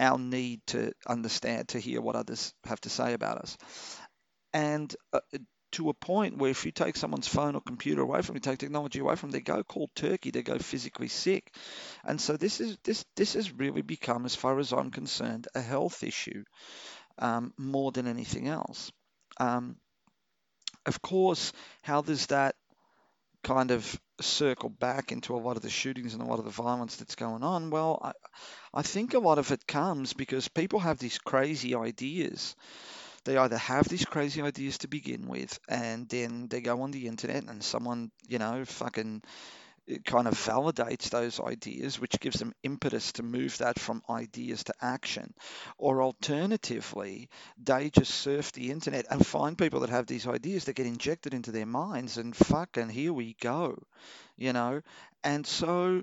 our 0.01 0.19
need 0.19 0.61
to 0.69 0.93
understand, 1.07 1.69
to 1.69 1.79
hear 1.79 2.01
what 2.01 2.17
others 2.17 2.53
have 2.65 2.81
to 2.83 2.91
say 2.91 3.13
about 3.13 3.39
us. 3.39 3.57
And 4.53 4.95
uh, 5.13 5.21
to 5.73 5.89
a 5.89 5.95
point 5.95 6.37
where 6.37 6.51
if 6.51 6.67
you 6.67 6.73
take 6.73 6.97
someone's 6.97 7.29
phone 7.29 7.55
or 7.55 7.61
computer 7.61 8.03
away 8.03 8.23
from 8.23 8.35
you, 8.35 8.41
take 8.41 8.59
technology 8.59 8.99
away 8.99 9.15
from 9.15 9.31
them, 9.31 9.39
they 9.39 9.53
go 9.53 9.63
cold 9.63 9.91
turkey, 9.95 10.31
they 10.31 10.43
go 10.43 10.59
physically 10.59 11.09
sick. 11.09 11.55
And 12.05 12.21
so 12.21 12.37
this 12.37 12.61
is 12.61 12.77
this 12.83 13.05
this 13.17 13.35
has 13.35 13.53
really 13.53 13.83
become, 13.83 14.25
as 14.27 14.35
far 14.35 14.59
as 14.59 14.73
I'm 14.73 14.91
concerned, 14.91 15.47
a 15.55 15.61
health 15.61 16.03
issue 16.03 16.43
um, 17.19 17.53
more 17.57 17.93
than 17.93 18.09
anything 18.09 18.49
else. 18.49 18.91
Um, 19.39 19.77
of 20.87 21.01
course, 21.03 21.53
how 21.83 22.03
does 22.03 22.27
that 22.27 22.57
kind 23.43 23.71
of 23.71 24.01
circle 24.21 24.69
back 24.69 25.13
into 25.13 25.35
a 25.35 25.39
lot 25.41 25.57
of 25.57 25.63
the 25.63 25.71
shootings 25.71 26.15
and 26.15 26.23
a 26.23 26.27
lot 26.27 26.39
of 26.39 26.45
the 26.45 26.51
violence 26.51 26.97
that's 26.97 27.15
going 27.15 27.43
on? 27.43 27.71
Well, 27.71 28.01
I, 28.03 28.13
I 28.75 28.83
think 28.83 29.15
a 29.15 29.19
lot 29.19 29.39
of 29.39 29.51
it 29.53 29.67
comes 29.67 30.13
because 30.13 30.49
people 30.49 30.81
have 30.81 30.99
these 30.99 31.19
crazy 31.19 31.75
ideas. 31.75 32.55
They 33.25 33.37
either 33.37 33.59
have 33.59 33.89
these 33.89 34.05
crazy 34.05 34.43
ideas 34.43 34.79
to 34.79 34.89
begin 34.89 35.29
with, 35.29 35.59
and 35.69 36.09
then 36.09 36.49
they 36.49 36.61
go 36.61 36.83
on 36.83 36.91
the 36.91 37.07
internet 37.07 37.45
and 37.45 37.63
someone, 37.63 38.11
you 38.29 38.39
know, 38.39 38.65
fucking 38.65 39.23
it 39.91 40.05
kind 40.05 40.29
of 40.29 40.35
validates 40.35 41.11
those 41.11 41.41
ideas, 41.41 42.01
which 42.01 42.21
gives 42.21 42.39
them 42.39 42.53
impetus 42.63 43.13
to 43.13 43.23
move 43.23 43.59
that 43.59 43.79
from 43.79 44.03
ideas 44.11 44.65
to 44.65 44.75
action. 44.81 45.35
Or 45.79 46.03
alternatively, 46.03 47.29
they 47.63 47.91
just 47.91 48.15
surf 48.15 48.53
the 48.53 48.71
internet 48.71 49.07
and 49.11 49.27
find 49.27 49.59
people 49.59 49.81
that 49.81 49.91
have 49.91 50.07
these 50.07 50.27
ideas 50.27 50.65
that 50.65 50.77
get 50.77 50.87
injected 50.87 51.35
into 51.35 51.53
their 51.53 51.67
minds, 51.67 52.17
and 52.19 52.35
fucking 52.37 52.89
here 52.91 53.13
we 53.13 53.37
go, 53.41 53.77
you 54.37 54.53
know. 54.53 54.83
And 55.25 55.47
so 55.47 56.03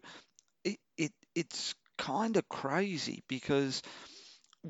it, 0.63 0.79
it 0.97 1.11
it's 1.35 1.75
kind 1.97 2.37
of 2.37 2.47
crazy 2.49 3.23
because 3.27 3.81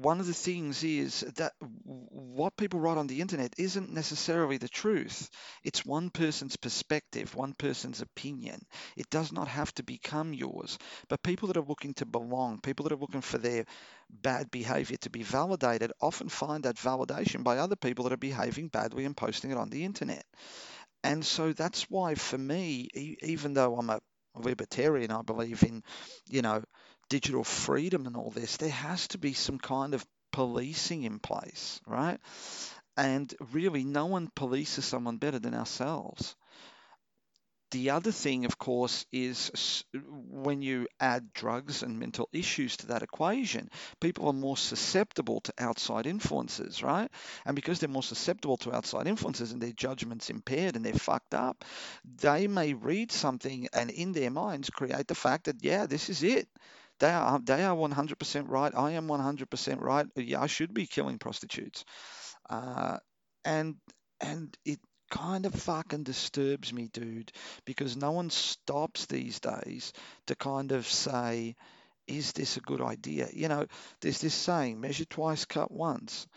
one 0.01 0.19
of 0.19 0.27
the 0.27 0.33
things 0.33 0.83
is 0.83 1.21
that 1.37 1.53
what 1.83 2.55
people 2.57 2.79
write 2.79 2.97
on 2.97 3.07
the 3.07 3.21
internet 3.21 3.53
isn't 3.57 3.91
necessarily 3.91 4.57
the 4.57 4.67
truth. 4.69 5.29
It's 5.63 5.85
one 5.85 6.09
person's 6.09 6.55
perspective, 6.55 7.35
one 7.35 7.53
person's 7.53 8.01
opinion. 8.01 8.61
It 8.95 9.09
does 9.09 9.31
not 9.31 9.47
have 9.47 9.73
to 9.75 9.83
become 9.83 10.33
yours. 10.33 10.77
But 11.09 11.23
people 11.23 11.47
that 11.47 11.57
are 11.57 11.61
looking 11.61 11.93
to 11.95 12.05
belong, 12.05 12.61
people 12.61 12.83
that 12.83 12.93
are 12.93 12.97
looking 12.99 13.21
for 13.21 13.37
their 13.37 13.65
bad 14.09 14.51
behavior 14.51 14.97
to 14.97 15.09
be 15.09 15.23
validated, 15.23 15.91
often 16.01 16.29
find 16.29 16.63
that 16.63 16.75
validation 16.77 17.43
by 17.43 17.57
other 17.57 17.75
people 17.75 18.03
that 18.03 18.13
are 18.13 18.17
behaving 18.17 18.67
badly 18.69 19.05
and 19.05 19.17
posting 19.17 19.51
it 19.51 19.57
on 19.57 19.69
the 19.69 19.83
internet. 19.85 20.25
And 21.03 21.25
so 21.25 21.53
that's 21.53 21.83
why, 21.89 22.15
for 22.15 22.37
me, 22.37 22.89
even 23.21 23.53
though 23.53 23.75
I'm 23.77 23.89
a 23.89 23.99
libertarian, 24.35 25.11
I 25.11 25.21
believe 25.21 25.63
in, 25.63 25.83
you 26.27 26.41
know, 26.41 26.63
digital 27.09 27.43
freedom 27.43 28.05
and 28.07 28.15
all 28.17 28.31
this, 28.31 28.57
there 28.57 28.69
has 28.69 29.07
to 29.09 29.17
be 29.17 29.33
some 29.33 29.59
kind 29.59 29.93
of 29.93 30.05
policing 30.31 31.03
in 31.03 31.19
place, 31.19 31.79
right? 31.87 32.19
And 32.97 33.33
really, 33.53 33.83
no 33.83 34.07
one 34.07 34.29
polices 34.35 34.83
someone 34.83 35.17
better 35.17 35.39
than 35.39 35.53
ourselves. 35.53 36.35
The 37.71 37.89
other 37.89 38.13
thing, 38.13 38.45
of 38.45 38.57
course, 38.57 39.05
is 39.11 39.83
when 39.93 40.61
you 40.61 40.87
add 41.01 41.33
drugs 41.33 41.83
and 41.83 41.99
mental 41.99 42.29
issues 42.31 42.77
to 42.77 42.87
that 42.87 43.03
equation, 43.03 43.69
people 43.99 44.27
are 44.27 44.33
more 44.33 44.55
susceptible 44.55 45.41
to 45.41 45.53
outside 45.57 46.07
influences, 46.07 46.81
right? 46.81 47.11
And 47.45 47.55
because 47.55 47.79
they're 47.79 47.89
more 47.89 48.03
susceptible 48.03 48.55
to 48.57 48.73
outside 48.73 49.07
influences 49.07 49.51
and 49.51 49.61
their 49.61 49.73
judgment's 49.73 50.29
impaired 50.29 50.77
and 50.77 50.85
they're 50.85 50.93
fucked 50.93 51.33
up, 51.33 51.65
they 52.05 52.47
may 52.47 52.73
read 52.73 53.11
something 53.11 53.67
and 53.73 53.89
in 53.89 54.13
their 54.13 54.31
minds 54.31 54.69
create 54.69 55.07
the 55.07 55.15
fact 55.15 55.45
that, 55.45 55.61
yeah, 55.61 55.87
this 55.87 56.09
is 56.09 56.23
it. 56.23 56.47
They 56.99 57.11
are 57.11 57.39
they 57.39 57.63
are 57.63 57.75
100% 57.75 58.49
right. 58.49 58.73
I 58.75 58.91
am 58.91 59.07
100% 59.07 59.81
right. 59.81 60.07
Yeah, 60.15 60.41
I 60.41 60.47
should 60.47 60.73
be 60.73 60.87
killing 60.87 61.19
prostitutes. 61.19 61.85
Uh, 62.49 62.97
and 63.45 63.75
and 64.21 64.55
it 64.65 64.79
kind 65.11 65.45
of 65.45 65.53
fucking 65.55 66.03
disturbs 66.03 66.73
me, 66.73 66.89
dude, 66.91 67.31
because 67.65 67.95
no 67.95 68.11
one 68.11 68.29
stops 68.29 69.05
these 69.05 69.39
days 69.39 69.93
to 70.27 70.35
kind 70.35 70.71
of 70.71 70.87
say, 70.87 71.55
is 72.07 72.31
this 72.33 72.57
a 72.57 72.61
good 72.61 72.81
idea? 72.81 73.27
You 73.33 73.47
know, 73.49 73.65
there's 74.01 74.19
this 74.21 74.33
saying, 74.33 74.79
measure 74.79 75.05
twice, 75.05 75.45
cut 75.45 75.71
once. 75.71 76.27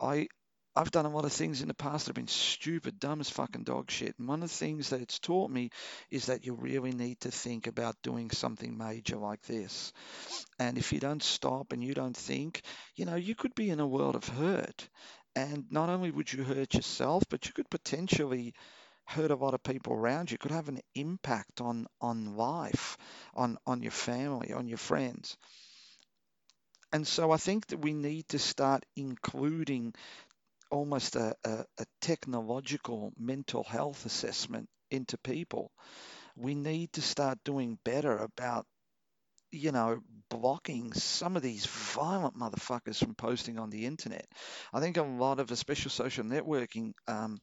I 0.00 0.28
I've 0.76 0.90
done 0.90 1.06
a 1.06 1.10
lot 1.10 1.24
of 1.24 1.32
things 1.32 1.62
in 1.62 1.68
the 1.68 1.74
past 1.74 2.04
that 2.04 2.10
have 2.10 2.16
been 2.16 2.28
stupid, 2.28 3.00
dumb 3.00 3.20
as 3.20 3.30
fucking 3.30 3.64
dog 3.64 3.90
shit. 3.90 4.14
And 4.18 4.28
one 4.28 4.42
of 4.42 4.50
the 4.50 4.54
things 4.54 4.90
that 4.90 5.00
it's 5.00 5.18
taught 5.18 5.50
me 5.50 5.70
is 6.10 6.26
that 6.26 6.44
you 6.44 6.52
really 6.54 6.92
need 6.92 7.18
to 7.20 7.30
think 7.30 7.66
about 7.66 7.96
doing 8.02 8.30
something 8.30 8.76
major 8.76 9.16
like 9.16 9.40
this. 9.42 9.94
And 10.58 10.76
if 10.76 10.92
you 10.92 11.00
don't 11.00 11.22
stop 11.22 11.72
and 11.72 11.82
you 11.82 11.94
don't 11.94 12.16
think, 12.16 12.60
you 12.94 13.06
know, 13.06 13.16
you 13.16 13.34
could 13.34 13.54
be 13.54 13.70
in 13.70 13.80
a 13.80 13.86
world 13.86 14.16
of 14.16 14.28
hurt. 14.28 14.88
And 15.34 15.64
not 15.70 15.88
only 15.88 16.10
would 16.10 16.30
you 16.30 16.44
hurt 16.44 16.74
yourself, 16.74 17.22
but 17.30 17.46
you 17.46 17.52
could 17.54 17.70
potentially 17.70 18.54
hurt 19.06 19.30
a 19.30 19.36
lot 19.36 19.54
of 19.54 19.62
people 19.62 19.94
around 19.94 20.30
you. 20.30 20.36
Could 20.38 20.50
have 20.50 20.68
an 20.68 20.80
impact 20.94 21.60
on 21.62 21.86
on 22.00 22.36
life, 22.36 22.98
on 23.34 23.56
on 23.66 23.82
your 23.82 23.92
family, 23.92 24.52
on 24.52 24.68
your 24.68 24.78
friends. 24.78 25.36
And 26.92 27.06
so 27.06 27.30
I 27.30 27.36
think 27.36 27.66
that 27.66 27.78
we 27.78 27.92
need 27.92 28.28
to 28.30 28.38
start 28.38 28.86
including 28.96 29.94
almost 30.70 31.16
a, 31.16 31.34
a, 31.44 31.64
a 31.78 31.86
technological 32.00 33.12
mental 33.18 33.64
health 33.64 34.06
assessment 34.06 34.68
into 34.90 35.18
people. 35.18 35.70
We 36.36 36.54
need 36.54 36.92
to 36.94 37.02
start 37.02 37.38
doing 37.44 37.78
better 37.84 38.18
about 38.18 38.66
you 39.52 39.72
know, 39.72 40.00
blocking 40.28 40.92
some 40.92 41.36
of 41.36 41.42
these 41.42 41.66
violent 41.66 42.36
motherfuckers 42.38 42.98
from 42.98 43.14
posting 43.14 43.58
on 43.58 43.70
the 43.70 43.86
internet. 43.86 44.26
I 44.72 44.80
think 44.80 44.96
a 44.96 45.02
lot 45.02 45.40
of, 45.40 45.50
especially 45.50 45.90
social 45.90 46.24
networking 46.24 46.92
um, 47.06 47.38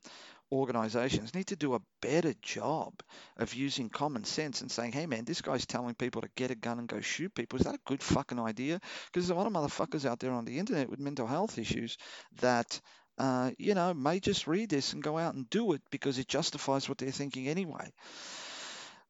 organizations, 0.51 1.33
need 1.33 1.47
to 1.47 1.55
do 1.55 1.73
a 1.73 1.81
better 2.01 2.33
job 2.41 2.93
of 3.37 3.53
using 3.53 3.89
common 3.89 4.23
sense 4.25 4.61
and 4.61 4.69
saying, 4.71 4.91
hey, 4.91 5.07
man, 5.07 5.25
this 5.25 5.41
guy's 5.41 5.65
telling 5.65 5.95
people 5.95 6.21
to 6.21 6.29
get 6.35 6.51
a 6.51 6.55
gun 6.55 6.79
and 6.79 6.87
go 6.87 7.01
shoot 7.01 7.33
people. 7.33 7.57
Is 7.57 7.65
that 7.65 7.75
a 7.75 7.87
good 7.87 8.03
fucking 8.03 8.39
idea? 8.39 8.79
Because 9.07 9.27
there's 9.27 9.29
a 9.29 9.35
lot 9.35 9.47
of 9.47 9.53
motherfuckers 9.53 10.05
out 10.05 10.19
there 10.19 10.31
on 10.33 10.45
the 10.45 10.59
internet 10.59 10.89
with 10.89 10.99
mental 10.99 11.25
health 11.25 11.57
issues 11.57 11.97
that 12.41 12.79
uh, 13.17 13.51
you 13.57 13.73
know, 13.75 13.93
may 13.93 14.19
just 14.19 14.47
read 14.47 14.69
this 14.69 14.93
and 14.93 15.03
go 15.03 15.17
out 15.17 15.35
and 15.35 15.49
do 15.49 15.73
it 15.73 15.81
because 15.91 16.17
it 16.17 16.27
justifies 16.27 16.87
what 16.89 16.97
they're 16.97 17.11
thinking 17.11 17.47
anyway. 17.47 17.91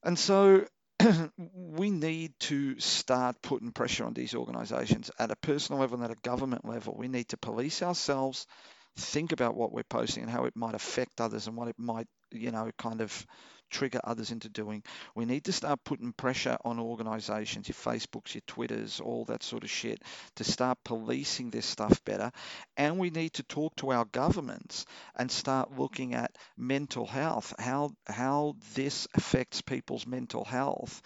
And 0.03 0.17
so 0.17 0.65
we 1.53 1.89
need 1.89 2.33
to 2.39 2.79
start 2.79 3.41
putting 3.41 3.71
pressure 3.71 4.05
on 4.05 4.13
these 4.13 4.35
organizations 4.35 5.09
at 5.17 5.31
a 5.31 5.35
personal 5.35 5.81
level 5.81 5.95
and 5.95 6.05
at 6.05 6.17
a 6.17 6.21
government 6.21 6.65
level. 6.65 6.95
We 6.97 7.07
need 7.07 7.29
to 7.29 7.37
police 7.37 7.81
ourselves, 7.81 8.45
think 8.97 9.31
about 9.31 9.55
what 9.55 9.71
we're 9.71 9.83
posting 9.83 10.23
and 10.23 10.31
how 10.31 10.45
it 10.45 10.55
might 10.55 10.75
affect 10.75 11.21
others 11.21 11.47
and 11.47 11.57
what 11.57 11.67
it 11.67 11.75
might, 11.77 12.07
you 12.31 12.51
know, 12.51 12.69
kind 12.77 13.01
of 13.01 13.25
trigger 13.73 13.99
others 14.03 14.31
into 14.31 14.47
doing. 14.47 14.83
We 15.15 15.25
need 15.25 15.45
to 15.45 15.51
start 15.51 15.83
putting 15.83 16.13
pressure 16.13 16.57
on 16.63 16.79
organizations, 16.79 17.67
your 17.67 17.75
Facebooks, 17.75 18.35
your 18.35 18.43
Twitters, 18.47 19.01
all 19.01 19.25
that 19.25 19.43
sort 19.43 19.63
of 19.63 19.69
shit, 19.69 20.01
to 20.35 20.43
start 20.43 20.77
policing 20.85 21.49
this 21.49 21.65
stuff 21.65 22.03
better. 22.05 22.31
And 22.77 22.99
we 22.99 23.09
need 23.09 23.33
to 23.33 23.43
talk 23.43 23.75
to 23.77 23.91
our 23.91 24.05
governments 24.05 24.85
and 25.15 25.29
start 25.29 25.77
looking 25.77 26.13
at 26.13 26.37
mental 26.55 27.07
health, 27.07 27.53
how 27.59 27.91
how 28.07 28.55
this 28.75 29.07
affects 29.15 29.61
people's 29.61 30.07
mental 30.07 30.45
health. 30.45 31.01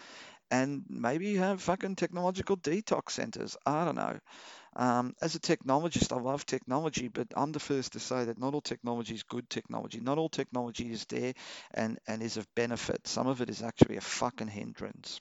And 0.50 0.86
maybe 0.88 1.36
have 1.36 1.62
fucking 1.62 1.98
technological 1.98 2.56
detox 2.56 3.12
centers. 3.12 3.58
I 3.66 3.84
don't 3.84 3.96
know. 3.96 4.18
Um, 4.78 5.14
as 5.24 5.34
a 5.34 5.40
technologist, 5.40 6.16
I 6.16 6.20
love 6.22 6.46
technology, 6.46 7.08
but 7.08 7.26
I'm 7.36 7.52
the 7.52 7.60
first 7.60 7.94
to 7.94 8.00
say 8.00 8.26
that 8.26 8.38
not 8.38 8.54
all 8.54 8.62
technology 8.62 9.16
is 9.16 9.24
good 9.24 9.50
technology. 9.50 10.00
Not 10.00 10.20
all 10.20 10.30
technology 10.30 10.92
is 10.92 11.06
there 11.06 11.34
and, 11.74 11.98
and 12.08 12.22
is 12.22 12.38
of 12.38 12.46
benefit. 12.54 13.08
Some 13.08 13.26
of 13.26 13.42
it 13.42 13.50
is 13.50 13.64
actually 13.64 13.98
a 13.98 14.02
fucking 14.02 14.50
hindrance. 14.50 15.20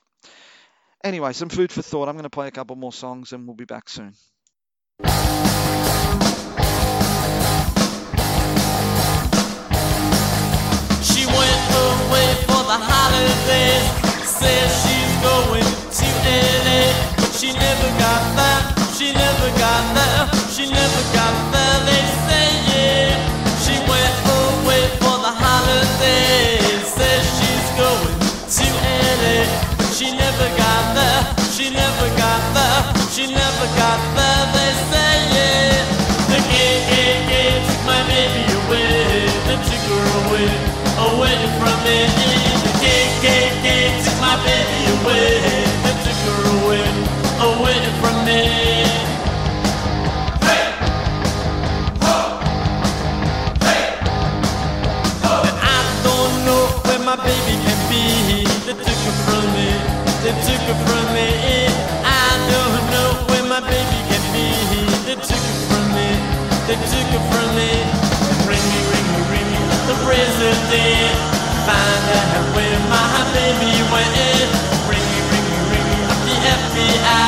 Anyway, 1.03 1.33
some 1.33 1.49
food 1.49 1.71
for 1.71 1.81
thought. 1.81 2.07
I'm 2.07 2.13
going 2.13 2.21
to 2.23 2.29
play 2.29 2.47
a 2.47 2.51
couple 2.51 2.75
more 2.75 2.93
songs 2.93 3.33
and 3.33 3.47
we'll 3.47 3.55
be 3.55 3.65
back 3.65 3.89
soon. 3.89 4.13
She 5.01 5.07
went 11.25 11.73
away 11.73 12.29
for 12.45 12.61
the 12.61 12.77
holidays. 12.77 13.89
Says 14.23 14.69
she's 14.83 15.13
going 15.23 15.65
to 15.97 16.05
LA, 16.29 16.93
but 17.15 17.33
she 17.33 17.53
never 17.53 17.89
got 17.97 18.35
back 18.35 18.56
never 19.17 19.49
got 19.57 19.83
there, 19.97 20.23
she 20.53 20.63
never 20.69 21.03
got 21.17 21.35
there, 21.53 21.77
they 21.89 22.03
say, 22.25 22.47
yeah. 22.71 23.13
She 23.63 23.75
went 23.91 24.15
away 24.41 24.83
for 25.01 25.15
the 25.25 25.33
holidays, 25.43 26.85
says 26.97 27.23
she's 27.37 27.67
going 27.81 28.17
to 28.57 28.67
LA. 29.19 29.37
She 29.97 30.07
never 30.15 30.47
got 30.61 30.83
there, 30.97 31.21
she 31.55 31.69
never 31.69 32.07
got 32.23 32.41
there, 32.57 32.81
she 33.13 33.23
never 33.27 33.67
got 33.81 34.01
there. 34.15 34.36
it. 70.41 71.17
Find 71.65 72.05
out 72.19 72.55
where 72.55 72.79
my 72.89 73.25
baby 73.33 73.73
went. 73.91 74.49
Ringy, 74.87 75.21
up 76.09 76.19
the 76.25 76.35
FBI. 76.35 77.26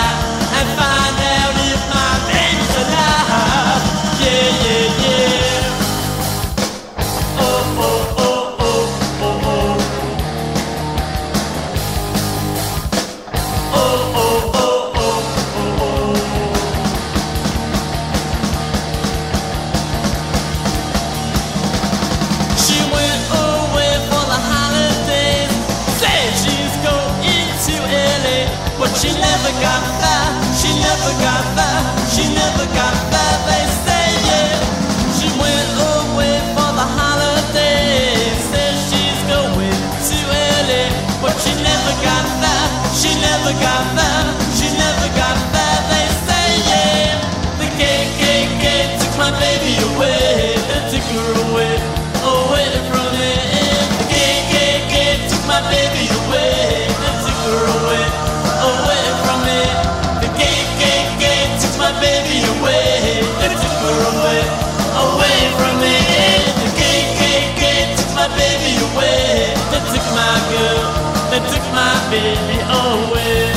girl, 70.49 70.85
they 71.29 71.39
took 71.51 71.65
my 71.73 71.93
baby 72.09 72.57
away. 72.81 73.48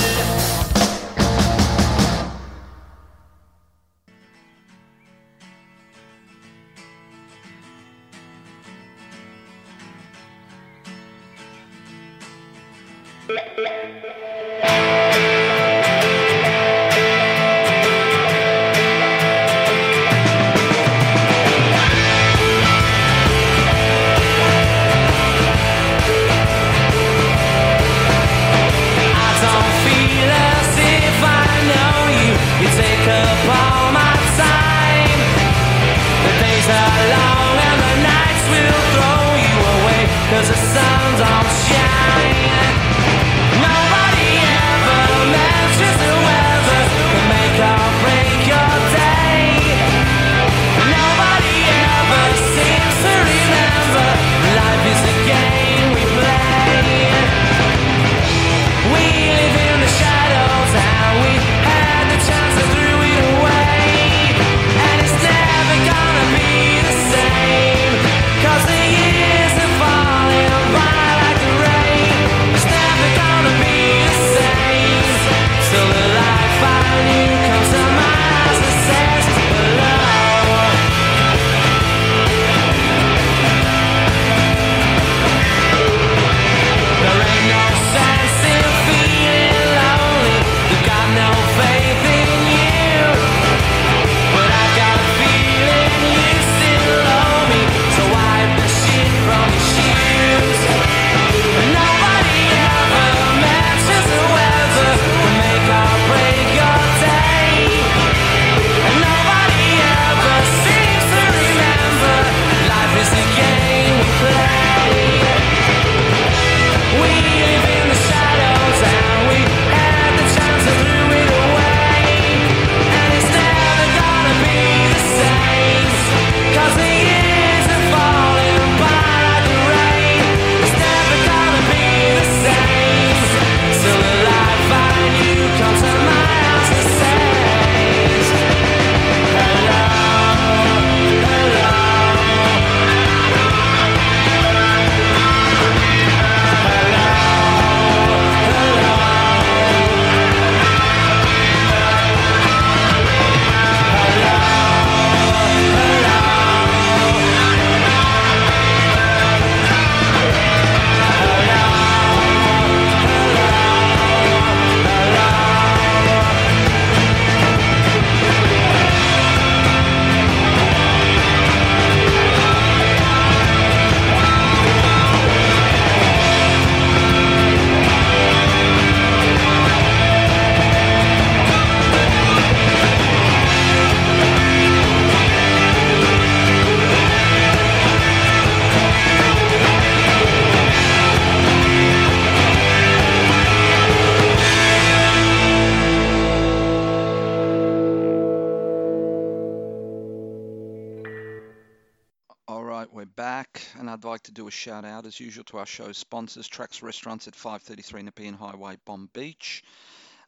Our 205.63 205.67
show 205.67 205.93
sponsors, 205.93 206.49
Tracks 206.49 206.83
Restaurants 206.83 207.29
at 207.29 207.37
533 207.37 208.03
Nepean 208.03 208.35
Highway, 208.35 208.79
Bonbeach. 208.85 209.63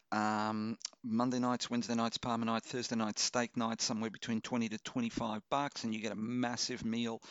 Um, 0.09 0.77
Monday 1.03 1.39
nights, 1.39 1.69
Wednesday 1.69 1.93
nights, 1.93 2.17
parma 2.17 2.45
night, 2.45 2.63
Thursday 2.63 2.95
nights, 2.95 3.21
steak 3.21 3.57
night, 3.57 3.81
somewhere 3.81 4.09
between 4.09 4.39
20 4.39 4.69
to 4.69 4.77
25 4.77 5.41
bucks, 5.51 5.83
and 5.83 5.93
you 5.93 5.99
get 5.99 6.13
a 6.13 6.15
massive 6.15 6.85
meal 6.85 7.21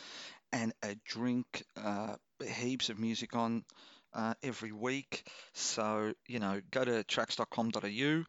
and 0.53 0.71
a 0.83 0.93
drink, 1.03 1.63
uh, 1.83 2.15
heaps 2.47 2.89
of 2.89 2.99
music 2.99 3.35
on 3.35 3.65
uh, 4.13 4.35
every 4.43 4.71
week. 4.71 5.27
So, 5.53 6.13
you 6.27 6.37
know, 6.37 6.61
go 6.69 6.85
to 6.85 7.03
tracks.com.au 7.05 8.23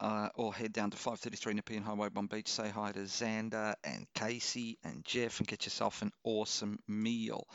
uh, 0.00 0.28
or 0.34 0.54
head 0.54 0.72
down 0.72 0.90
to 0.90 0.96
533 0.96 1.54
Nepean 1.54 1.82
Highway, 1.82 2.08
Bonbeach. 2.08 2.48
Say 2.48 2.68
hi 2.68 2.92
to 2.92 3.00
Xander 3.00 3.74
and 3.82 4.06
Casey 4.14 4.78
and 4.84 5.04
Jeff 5.04 5.38
and 5.40 5.48
get 5.48 5.64
yourself 5.64 6.02
an 6.02 6.12
awesome 6.24 6.78
meal. 6.86 7.46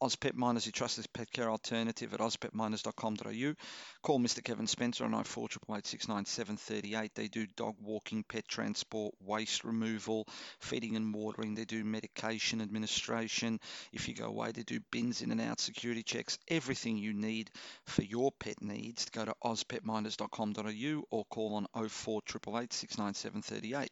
Ozpet 0.00 0.34
Miners, 0.34 0.64
your 0.64 0.72
trusted 0.72 1.12
pet 1.12 1.28
care 1.32 1.50
alternative 1.50 2.14
at 2.14 2.20
ozpetminers.com.au. 2.20 3.54
Call 4.02 4.20
Mr. 4.20 4.44
Kevin 4.44 4.68
Spencer 4.68 5.04
on 5.04 5.24
0488 5.24 7.14
They 7.16 7.26
do 7.26 7.46
dog 7.56 7.74
walking, 7.82 8.22
pet 8.22 8.46
transport, 8.46 9.14
waste 9.20 9.64
removal, 9.64 10.28
feeding 10.60 10.94
and 10.94 11.12
watering. 11.12 11.56
They 11.56 11.64
do 11.64 11.82
medication 11.82 12.60
administration. 12.60 13.58
If 13.92 14.06
you 14.08 14.14
go 14.14 14.26
away, 14.26 14.52
they 14.52 14.62
do 14.62 14.78
bins 14.92 15.20
in 15.22 15.32
and 15.32 15.40
out, 15.40 15.58
security 15.58 16.04
checks, 16.04 16.38
everything 16.46 16.96
you 16.96 17.12
need 17.12 17.50
for 17.86 18.02
your 18.02 18.30
pet 18.38 18.62
needs. 18.62 19.06
Go 19.10 19.24
to 19.24 19.34
ozpetminers.com.au 19.44 21.04
or 21.10 21.24
call 21.24 21.56
on 21.56 21.66
0488 21.74 21.87
697 21.88 23.42
38. 23.42 23.90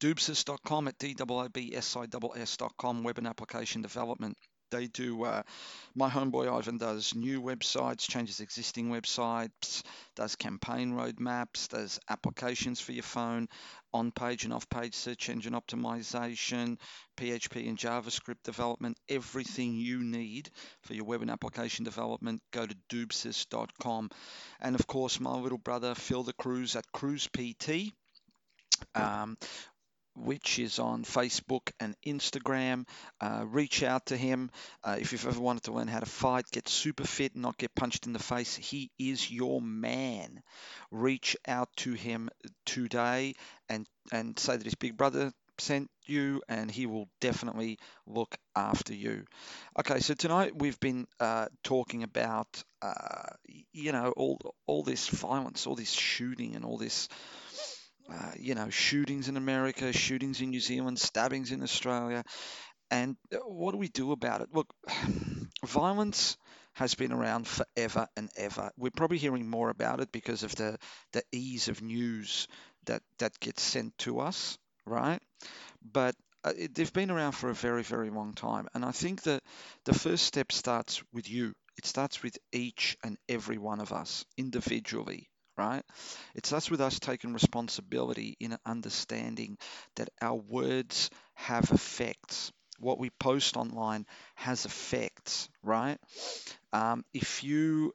Doobsis.com 0.00 0.88
at 0.88 0.98
D-O-O-B-S-I-S-S.com, 0.98 3.02
web 3.02 3.18
and 3.18 3.26
application 3.26 3.82
development. 3.82 4.38
They 4.70 4.86
do, 4.86 5.24
uh, 5.24 5.42
my 5.94 6.08
homeboy 6.08 6.52
Ivan 6.52 6.78
does 6.78 7.14
new 7.14 7.42
websites, 7.42 8.08
changes 8.08 8.40
existing 8.40 8.90
websites, 8.90 9.82
does 10.16 10.36
campaign 10.36 10.92
roadmaps, 10.92 11.68
does 11.68 11.98
applications 12.08 12.80
for 12.80 12.92
your 12.92 13.02
phone, 13.02 13.48
on 13.92 14.12
page 14.12 14.44
and 14.44 14.52
off 14.52 14.68
page 14.68 14.94
search 14.94 15.28
engine 15.28 15.54
optimization, 15.54 16.78
PHP 17.16 17.68
and 17.68 17.76
JavaScript 17.76 18.42
development, 18.44 18.96
everything 19.08 19.74
you 19.74 20.02
need 20.02 20.50
for 20.82 20.94
your 20.94 21.04
web 21.04 21.22
and 21.22 21.30
application 21.30 21.84
development. 21.84 22.40
Go 22.52 22.66
to 22.66 22.76
doobsis.com. 22.88 24.10
And 24.60 24.74
of 24.74 24.86
course, 24.86 25.20
my 25.20 25.36
little 25.36 25.58
brother 25.58 25.94
Phil 25.94 26.22
the 26.22 26.32
Cruz 26.32 26.76
at 26.76 26.90
Cruise 26.92 27.28
PT. 27.28 27.92
Um, 28.94 29.36
which 30.20 30.58
is 30.58 30.78
on 30.78 31.04
Facebook 31.04 31.70
and 31.80 31.96
Instagram. 32.06 32.86
Uh, 33.20 33.44
reach 33.46 33.82
out 33.82 34.06
to 34.06 34.16
him 34.16 34.50
uh, 34.84 34.96
if 34.98 35.12
you've 35.12 35.26
ever 35.26 35.40
wanted 35.40 35.64
to 35.64 35.72
learn 35.72 35.88
how 35.88 36.00
to 36.00 36.06
fight, 36.06 36.44
get 36.50 36.68
super 36.68 37.06
fit, 37.06 37.36
not 37.36 37.58
get 37.58 37.74
punched 37.74 38.06
in 38.06 38.12
the 38.12 38.18
face. 38.18 38.54
He 38.56 38.90
is 38.98 39.30
your 39.30 39.60
man. 39.60 40.42
Reach 40.90 41.36
out 41.46 41.68
to 41.76 41.92
him 41.92 42.30
today 42.66 43.34
and 43.68 43.86
and 44.12 44.38
say 44.38 44.56
that 44.56 44.64
his 44.64 44.74
big 44.74 44.96
brother 44.96 45.32
sent 45.60 45.90
you, 46.06 46.42
and 46.48 46.70
he 46.70 46.86
will 46.86 47.08
definitely 47.20 47.78
look 48.06 48.36
after 48.56 48.94
you. 48.94 49.24
Okay, 49.78 50.00
so 50.00 50.14
tonight 50.14 50.52
we've 50.56 50.80
been 50.80 51.06
uh, 51.20 51.46
talking 51.62 52.02
about 52.02 52.62
uh, 52.82 53.34
you 53.72 53.92
know 53.92 54.12
all 54.16 54.38
all 54.66 54.82
this 54.82 55.08
violence, 55.08 55.66
all 55.66 55.76
this 55.76 55.92
shooting, 55.92 56.56
and 56.56 56.64
all 56.64 56.78
this 56.78 57.08
uh, 58.12 58.32
you 58.38 58.54
know, 58.54 58.70
shootings 58.70 59.28
in 59.28 59.36
America, 59.36 59.92
shootings 59.92 60.40
in 60.40 60.50
New 60.50 60.60
Zealand, 60.60 60.98
stabbings 60.98 61.52
in 61.52 61.62
Australia. 61.62 62.24
And 62.90 63.16
uh, 63.32 63.38
what 63.38 63.72
do 63.72 63.78
we 63.78 63.88
do 63.88 64.12
about 64.12 64.40
it? 64.42 64.48
Look, 64.52 64.72
violence 65.64 66.36
has 66.74 66.94
been 66.94 67.12
around 67.12 67.46
forever 67.46 68.08
and 68.16 68.30
ever. 68.36 68.70
We're 68.76 68.90
probably 68.90 69.18
hearing 69.18 69.48
more 69.48 69.70
about 69.70 70.00
it 70.00 70.12
because 70.12 70.42
of 70.42 70.54
the, 70.56 70.78
the 71.12 71.22
ease 71.32 71.68
of 71.68 71.82
news 71.82 72.48
that, 72.86 73.02
that 73.18 73.38
gets 73.40 73.62
sent 73.62 73.96
to 73.98 74.20
us, 74.20 74.58
right? 74.86 75.20
But 75.82 76.16
uh, 76.44 76.52
it, 76.56 76.74
they've 76.74 76.92
been 76.92 77.10
around 77.10 77.32
for 77.32 77.50
a 77.50 77.54
very, 77.54 77.82
very 77.82 78.10
long 78.10 78.34
time. 78.34 78.68
And 78.74 78.84
I 78.84 78.92
think 78.92 79.22
that 79.24 79.42
the 79.84 79.94
first 79.94 80.24
step 80.24 80.52
starts 80.52 81.02
with 81.12 81.28
you. 81.28 81.54
It 81.76 81.86
starts 81.86 82.22
with 82.22 82.38
each 82.52 82.96
and 83.04 83.18
every 83.28 83.58
one 83.58 83.80
of 83.80 83.92
us 83.92 84.24
individually 84.36 85.28
right? 85.56 85.82
It's 86.34 86.52
us 86.52 86.70
with 86.70 86.80
us 86.80 86.98
taking 86.98 87.32
responsibility 87.32 88.36
in 88.40 88.56
understanding 88.64 89.58
that 89.96 90.10
our 90.20 90.36
words 90.36 91.10
have 91.34 91.70
effects. 91.70 92.52
What 92.78 92.98
we 92.98 93.10
post 93.10 93.56
online 93.56 94.06
has 94.36 94.64
effects, 94.64 95.48
right? 95.62 95.98
Um, 96.72 97.04
if 97.12 97.44
you 97.44 97.92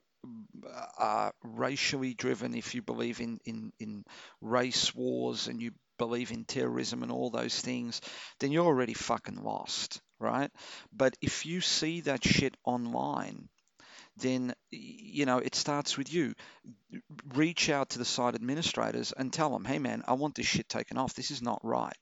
are 0.98 1.34
racially 1.44 2.14
driven, 2.14 2.56
if 2.56 2.76
you 2.76 2.82
believe 2.82 3.20
in, 3.20 3.40
in, 3.46 3.72
in 3.80 4.04
race 4.42 4.94
wars 4.94 5.48
and 5.48 5.62
you 5.62 5.72
believe 5.98 6.32
in 6.32 6.44
terrorism 6.46 7.04
and 7.04 7.12
all 7.12 7.30
those 7.30 7.60
things, 7.60 8.02
then 8.40 8.52
you're 8.52 8.66
already 8.66 8.94
fucking 8.94 9.42
lost, 9.42 10.02
right? 10.20 10.52
But 10.92 11.16
if 11.22 11.46
you 11.46 11.62
see 11.62 12.02
that 12.02 12.24
shit 12.24 12.56
online, 12.66 13.50
then 14.18 14.54
you 14.72 15.26
know 15.26 15.40
it 15.40 15.56
starts 15.56 15.98
with 15.98 16.14
you. 16.14 16.34
Reach 17.34 17.70
out 17.70 17.90
to 17.90 18.00
the 18.00 18.06
site 18.06 18.36
administrators 18.36 19.14
and 19.16 19.32
tell 19.32 19.50
them, 19.50 19.66
"Hey, 19.66 19.80
man, 19.80 20.04
I 20.08 20.14
want 20.14 20.36
this 20.36 20.46
shit 20.46 20.70
taken 20.70 20.98
off. 20.98 21.14
This 21.14 21.32
is 21.32 21.42
not 21.42 21.60
right." 21.64 21.98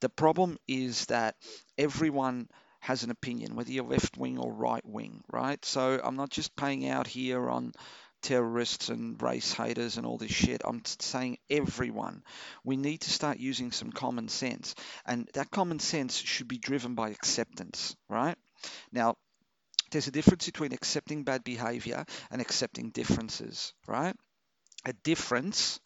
The 0.00 0.08
problem 0.08 0.58
is 0.68 1.06
that 1.06 1.36
everyone 1.78 2.48
has 2.80 3.02
an 3.02 3.10
opinion, 3.10 3.54
whether 3.56 3.72
you're 3.72 3.84
left 3.84 4.18
wing 4.18 4.38
or 4.38 4.52
right 4.52 4.84
wing, 4.84 5.24
right? 5.32 5.64
So 5.64 5.98
I'm 6.04 6.16
not 6.16 6.28
just 6.28 6.54
paying 6.54 6.86
out 6.86 7.06
here 7.06 7.48
on 7.48 7.72
terrorists 8.20 8.88
and 8.88 9.20
race 9.22 9.52
haters 9.52 9.96
and 9.96 10.06
all 10.06 10.18
this 10.18 10.30
shit. 10.30 10.62
I'm 10.64 10.82
saying 10.84 11.38
everyone. 11.50 12.22
We 12.64 12.76
need 12.76 13.02
to 13.02 13.10
start 13.10 13.38
using 13.38 13.70
some 13.70 13.92
common 13.92 14.28
sense. 14.28 14.74
And 15.06 15.28
that 15.34 15.50
common 15.50 15.78
sense 15.78 16.16
should 16.16 16.48
be 16.48 16.58
driven 16.58 16.94
by 16.94 17.10
acceptance, 17.10 17.96
right? 18.08 18.36
Now, 18.92 19.16
there's 19.94 20.08
a 20.08 20.12
difference 20.12 20.46
between 20.46 20.72
accepting 20.72 21.22
bad 21.24 21.44
behavior 21.44 22.04
and 22.30 22.40
accepting 22.42 22.90
differences, 22.90 23.72
right? 23.86 24.16
A 24.84 24.92
difference, 25.04 25.80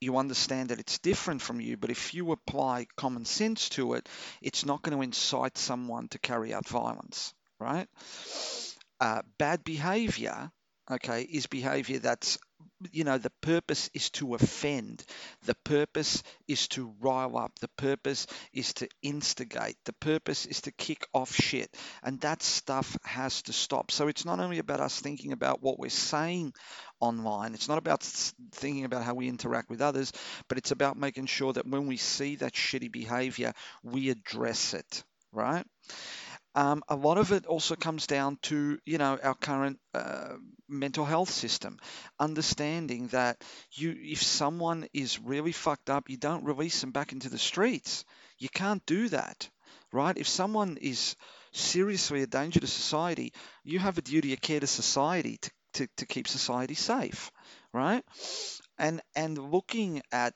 you 0.00 0.16
understand 0.16 0.70
that 0.70 0.80
it's 0.80 0.98
different 0.98 1.42
from 1.42 1.60
you, 1.60 1.76
but 1.76 1.90
if 1.90 2.14
you 2.14 2.32
apply 2.32 2.86
common 2.96 3.24
sense 3.26 3.68
to 3.70 3.94
it, 3.94 4.08
it's 4.40 4.66
not 4.66 4.82
going 4.82 4.96
to 4.96 5.02
incite 5.02 5.58
someone 5.58 6.08
to 6.08 6.18
carry 6.18 6.54
out 6.54 6.66
violence, 6.66 7.34
right? 7.60 7.88
Uh, 9.00 9.20
bad 9.38 9.64
behavior, 9.64 10.50
okay, 10.90 11.22
is 11.22 11.46
behavior 11.46 11.98
that's 11.98 12.38
you 12.92 13.04
know, 13.04 13.18
the 13.18 13.32
purpose 13.40 13.90
is 13.94 14.10
to 14.10 14.34
offend. 14.34 15.04
The 15.44 15.54
purpose 15.64 16.22
is 16.48 16.68
to 16.68 16.94
rile 17.00 17.36
up. 17.36 17.58
The 17.60 17.68
purpose 17.76 18.26
is 18.52 18.72
to 18.74 18.88
instigate. 19.02 19.76
The 19.84 19.92
purpose 19.94 20.46
is 20.46 20.62
to 20.62 20.72
kick 20.72 21.06
off 21.14 21.34
shit. 21.34 21.74
And 22.02 22.20
that 22.20 22.42
stuff 22.42 22.96
has 23.04 23.42
to 23.42 23.52
stop. 23.52 23.90
So 23.90 24.08
it's 24.08 24.24
not 24.24 24.40
only 24.40 24.58
about 24.58 24.80
us 24.80 25.00
thinking 25.00 25.32
about 25.32 25.62
what 25.62 25.78
we're 25.78 25.90
saying 25.90 26.54
online, 27.00 27.54
it's 27.54 27.68
not 27.68 27.78
about 27.78 28.02
thinking 28.02 28.84
about 28.84 29.02
how 29.04 29.14
we 29.14 29.28
interact 29.28 29.70
with 29.70 29.80
others, 29.80 30.12
but 30.48 30.58
it's 30.58 30.70
about 30.70 30.96
making 30.96 31.26
sure 31.26 31.52
that 31.52 31.66
when 31.66 31.86
we 31.86 31.96
see 31.96 32.36
that 32.36 32.52
shitty 32.52 32.90
behavior, 32.90 33.52
we 33.82 34.10
address 34.10 34.74
it, 34.74 35.04
right? 35.32 35.66
Um, 36.54 36.82
a 36.88 36.96
lot 36.96 37.16
of 37.18 37.32
it 37.32 37.46
also 37.46 37.76
comes 37.76 38.06
down 38.06 38.38
to 38.42 38.78
you 38.84 38.98
know 38.98 39.18
our 39.22 39.34
current 39.34 39.78
uh, 39.94 40.34
mental 40.68 41.04
health 41.04 41.30
system, 41.30 41.78
understanding 42.18 43.08
that 43.08 43.42
you 43.72 43.94
if 43.98 44.22
someone 44.22 44.86
is 44.92 45.18
really 45.18 45.52
fucked 45.52 45.88
up, 45.90 46.10
you 46.10 46.16
don't 46.18 46.44
release 46.44 46.80
them 46.80 46.90
back 46.90 47.12
into 47.12 47.30
the 47.30 47.38
streets. 47.38 48.04
You 48.38 48.48
can't 48.50 48.84
do 48.86 49.08
that, 49.08 49.48
right? 49.92 50.16
If 50.16 50.28
someone 50.28 50.76
is 50.76 51.16
seriously 51.52 52.22
a 52.22 52.26
danger 52.26 52.60
to 52.60 52.66
society, 52.66 53.32
you 53.64 53.78
have 53.78 53.96
a 53.98 54.02
duty 54.02 54.32
of 54.32 54.40
care 54.40 54.60
to 54.60 54.66
society 54.66 55.38
to, 55.38 55.50
to, 55.74 55.86
to 55.98 56.06
keep 56.06 56.28
society 56.28 56.74
safe, 56.74 57.30
right? 57.72 58.04
And 58.78 59.00
and 59.14 59.38
looking 59.38 60.02
at 60.12 60.34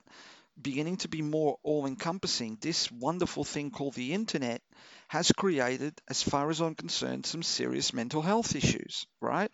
beginning 0.61 0.97
to 0.99 1.09
be 1.09 1.23
more 1.23 1.59
all 1.63 1.87
encompassing, 1.87 2.59
this 2.61 2.91
wonderful 2.91 3.45
thing 3.45 3.71
called 3.71 3.95
the 3.95 4.15
internet 4.15 4.63
has 5.09 5.31
created, 5.33 6.01
as 6.09 6.23
far 6.23 6.51
as 6.51 6.61
I'm 6.61 6.75
concerned, 6.75 7.27
some 7.27 7.43
serious 7.43 7.93
mental 7.93 8.23
health 8.23 8.57
issues, 8.57 9.07
right? 9.21 9.51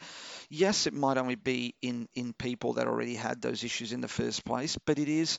Yes, 0.48 0.86
it 0.86 0.94
might 0.94 1.18
only 1.18 1.34
be 1.34 1.74
in, 1.82 2.08
in 2.14 2.32
people 2.32 2.74
that 2.74 2.86
already 2.86 3.14
had 3.16 3.42
those 3.42 3.64
issues 3.64 3.92
in 3.92 4.00
the 4.00 4.08
first 4.08 4.44
place, 4.44 4.78
but 4.86 4.98
it 4.98 5.08
is 5.08 5.38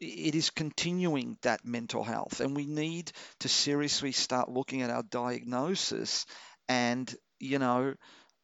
it 0.00 0.34
is 0.34 0.50
continuing 0.50 1.36
that 1.42 1.64
mental 1.64 2.02
health 2.02 2.40
and 2.40 2.56
we 2.56 2.66
need 2.66 3.12
to 3.40 3.48
seriously 3.48 4.12
start 4.12 4.48
looking 4.48 4.82
at 4.82 4.90
our 4.90 5.02
diagnosis 5.02 6.24
and 6.68 7.14
you 7.38 7.58
know 7.58 7.94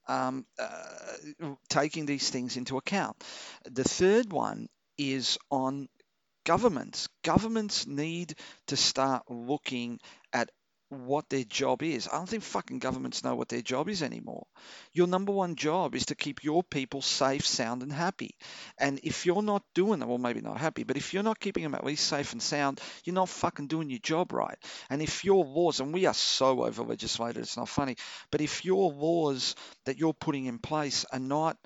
um, 0.09 0.46
uh, 0.59 1.54
taking 1.68 2.07
these 2.07 2.30
things 2.30 2.57
into 2.57 2.76
account 2.78 3.16
the 3.64 3.84
third 3.84 4.32
one 4.32 4.68
is 4.98 5.38
on 5.50 5.88
governments. 6.47 7.09
Governments 7.22 7.86
need 7.86 8.34
to 8.68 8.76
start 8.76 9.24
looking 9.28 10.01
at 10.32 10.51
what 10.88 11.28
their 11.28 11.42
job 11.42 11.82
is. 11.82 12.07
I 12.07 12.12
don't 12.12 12.28
think 12.28 12.44
fucking 12.44 12.78
governments 12.78 13.24
know 13.24 13.34
what 13.34 13.49
their 13.49 13.61
job 13.61 13.88
is 13.88 14.05
anymore. 14.05 14.47
Your 14.92 15.09
number 15.09 15.32
one 15.32 15.57
job 15.57 15.97
is 15.97 16.07
to 16.07 16.14
keep 16.14 16.44
your 16.44 16.62
people 16.62 17.03
safe, 17.03 17.44
sound, 17.44 17.82
and 17.82 17.92
happy. 17.92 18.36
And 18.78 19.01
if 19.03 19.26
you're 19.26 19.42
not 19.42 19.64
doing 19.74 19.99
that, 19.99 20.07
well, 20.07 20.18
maybe 20.18 20.40
not 20.40 20.59
happy, 20.59 20.84
but 20.84 20.97
if 20.97 21.12
you're 21.12 21.24
not 21.24 21.40
keeping 21.40 21.64
them 21.64 21.74
at 21.74 21.84
least 21.84 22.07
safe 22.07 22.32
and 22.32 22.40
sound, 22.42 22.80
you're 23.05 23.14
not 23.14 23.28
fucking 23.28 23.66
doing 23.66 23.90
your 23.90 23.99
job 23.99 24.32
right. 24.32 24.59
And 24.88 25.03
if 25.03 25.24
your 25.24 25.44
laws, 25.44 25.80
and 25.80 25.92
we 25.92 26.07
are 26.07 26.14
so 26.14 26.64
over 26.64 26.84
legislated, 26.84 27.40
it's 27.40 27.57
not 27.57 27.68
funny, 27.68 27.97
but 28.30 28.40
if 28.40 28.64
your 28.64 28.92
laws 28.92 29.57
that 29.86 29.99
you're 29.99 30.14
putting 30.14 30.47
in 30.47 30.61
place 30.61 31.05
are 31.12 31.18
not 31.18 31.59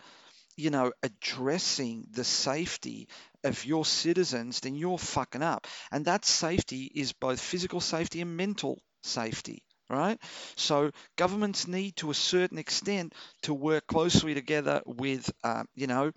you 0.56 0.70
know, 0.70 0.92
addressing 1.02 2.06
the 2.10 2.24
safety 2.24 3.08
of 3.44 3.64
your 3.64 3.84
citizens, 3.84 4.60
then 4.60 4.74
you're 4.74 4.98
fucking 4.98 5.42
up. 5.42 5.66
And 5.90 6.04
that 6.04 6.24
safety 6.24 6.90
is 6.94 7.12
both 7.12 7.40
physical 7.40 7.80
safety 7.80 8.20
and 8.20 8.36
mental 8.36 8.80
safety, 9.02 9.62
right? 9.88 10.18
So 10.56 10.90
governments 11.16 11.66
need, 11.68 11.96
to 11.96 12.10
a 12.10 12.14
certain 12.14 12.58
extent, 12.58 13.14
to 13.42 13.54
work 13.54 13.86
closely 13.86 14.34
together 14.34 14.82
with, 14.86 15.30
uh, 15.44 15.64
you 15.74 15.86
know, 15.86 16.12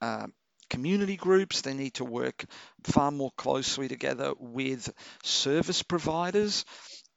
uh, 0.00 0.26
community 0.70 1.16
groups. 1.16 1.60
They 1.60 1.74
need 1.74 1.94
to 1.94 2.04
work 2.04 2.44
far 2.84 3.10
more 3.10 3.30
closely 3.36 3.88
together 3.88 4.32
with 4.38 4.92
service 5.22 5.82
providers 5.82 6.64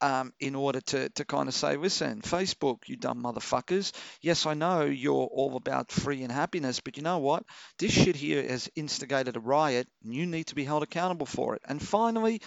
um, 0.00 0.32
in 0.40 0.54
order 0.54 0.80
to, 0.80 1.08
to 1.10 1.24
kind 1.24 1.48
of 1.48 1.54
say, 1.54 1.76
listen, 1.76 2.22
Facebook, 2.22 2.78
you 2.86 2.96
dumb 2.96 3.22
motherfuckers. 3.22 3.92
Yes, 4.20 4.46
I 4.46 4.54
know 4.54 4.84
you're 4.84 5.14
all 5.14 5.56
about 5.56 5.90
free 5.90 6.22
and 6.22 6.32
happiness, 6.32 6.80
but 6.80 6.96
you 6.96 7.02
know 7.02 7.18
what? 7.18 7.44
This 7.78 7.92
shit 7.92 8.16
here 8.16 8.42
has 8.42 8.70
instigated 8.76 9.36
a 9.36 9.40
riot, 9.40 9.88
and 10.04 10.14
you 10.14 10.26
need 10.26 10.46
to 10.48 10.54
be 10.54 10.64
held 10.64 10.82
accountable 10.82 11.26
for 11.26 11.56
it. 11.56 11.62
And 11.66 11.82
finally, 11.82 12.40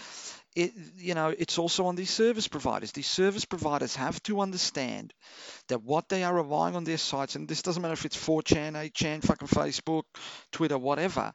it, 0.55 0.73
you 0.97 1.13
know, 1.13 1.33
it's 1.37 1.57
also 1.57 1.85
on 1.85 1.95
these 1.95 2.09
service 2.09 2.47
providers. 2.47 2.91
These 2.91 3.07
service 3.07 3.45
providers 3.45 3.95
have 3.95 4.21
to 4.23 4.41
understand 4.41 5.13
that 5.67 5.83
what 5.83 6.09
they 6.09 6.23
are 6.23 6.35
relying 6.35 6.75
on 6.75 6.83
their 6.83 6.97
sites, 6.97 7.35
and 7.35 7.47
this 7.47 7.61
doesn't 7.61 7.81
matter 7.81 7.93
if 7.93 8.05
it's 8.05 8.17
4chan, 8.17 8.73
8chan, 8.73 9.23
fucking 9.23 9.47
Facebook, 9.47 10.03
Twitter, 10.51 10.77
whatever, 10.77 11.33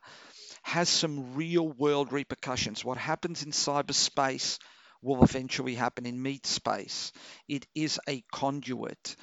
has 0.62 0.88
some 0.88 1.34
real 1.34 1.68
world 1.68 2.12
repercussions. 2.12 2.84
What 2.84 2.98
happens 2.98 3.42
in 3.42 3.52
cyberspace 3.52 4.58
will 5.02 5.22
eventually 5.22 5.74
happen 5.74 6.06
in 6.06 6.22
meat 6.22 6.46
space. 6.46 7.12
It 7.48 7.66
is 7.74 8.00
a 8.08 8.22
conduit. 8.32 9.16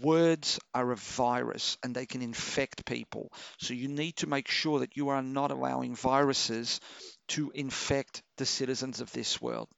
Words 0.00 0.58
are 0.74 0.92
a 0.92 0.96
virus 0.96 1.78
and 1.82 1.94
they 1.94 2.06
can 2.06 2.22
infect 2.22 2.84
people. 2.84 3.32
So 3.58 3.72
you 3.72 3.88
need 3.88 4.16
to 4.16 4.26
make 4.26 4.48
sure 4.48 4.80
that 4.80 4.96
you 4.96 5.08
are 5.08 5.22
not 5.22 5.50
allowing 5.50 5.94
viruses 5.94 6.80
to 7.28 7.50
infect 7.54 8.22
the 8.36 8.46
citizens 8.46 9.00
of 9.00 9.10
this 9.12 9.40
world. 9.40 9.68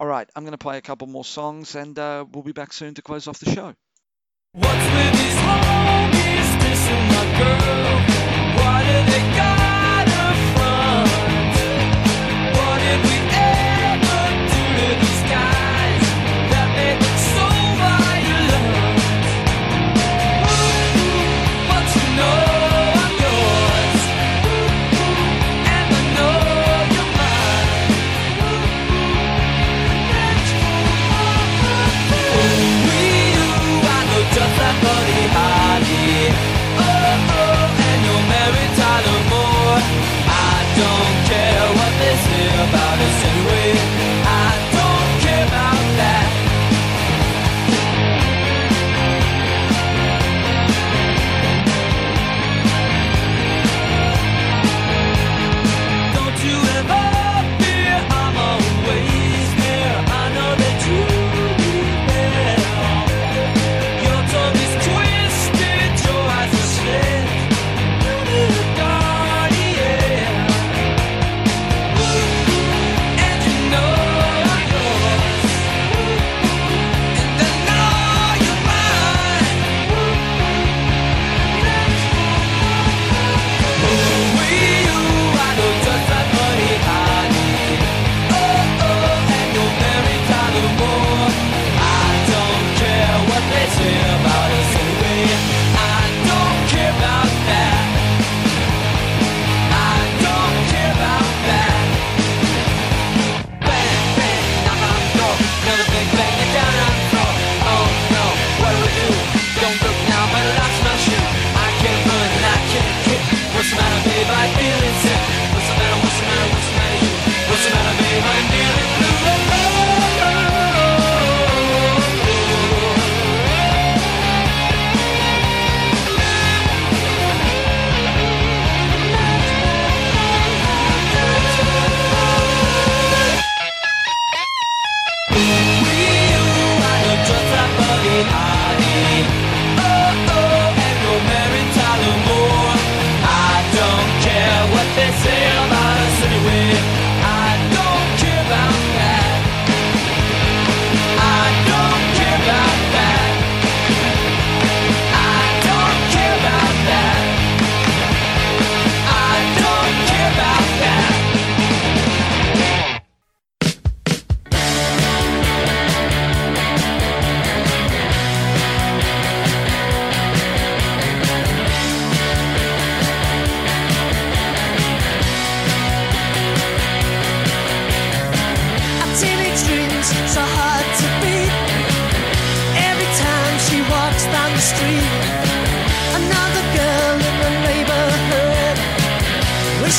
All 0.00 0.08
right, 0.08 0.28
I'm 0.34 0.42
going 0.42 0.52
to 0.52 0.58
play 0.58 0.78
a 0.78 0.82
couple 0.82 1.06
more 1.06 1.24
songs 1.24 1.76
and 1.76 1.96
uh, 1.96 2.24
we'll 2.32 2.42
be 2.42 2.52
back 2.52 2.72
soon 2.72 2.94
to 2.94 3.02
close 3.02 3.28
off 3.28 3.38
the 3.38 3.50
show. 3.50 3.74
Why 4.52 4.74
they 9.06 9.20
got 9.36 10.08
her 10.08 10.34
front? 10.54 11.10
What 12.56 12.80
we 13.04 13.23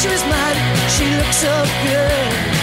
Wish 0.05 0.11
she 0.11 0.17
was 0.17 0.25
mine, 0.29 0.55
she 0.89 1.15
looks 1.17 1.37
so 1.37 1.65
good. 1.83 2.54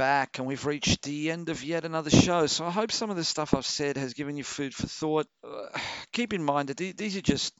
Back 0.00 0.38
and 0.38 0.46
we've 0.46 0.64
reached 0.64 1.02
the 1.02 1.30
end 1.30 1.50
of 1.50 1.62
yet 1.62 1.84
another 1.84 2.08
show. 2.08 2.46
So 2.46 2.64
I 2.64 2.70
hope 2.70 2.90
some 2.90 3.10
of 3.10 3.16
the 3.16 3.24
stuff 3.24 3.52
I've 3.52 3.66
said 3.66 3.98
has 3.98 4.14
given 4.14 4.38
you 4.38 4.44
food 4.44 4.74
for 4.74 4.86
thought. 4.86 5.26
Uh, 5.44 5.78
keep 6.10 6.32
in 6.32 6.42
mind 6.42 6.70
that 6.70 6.78
these 6.78 7.18
are 7.18 7.20
just 7.20 7.52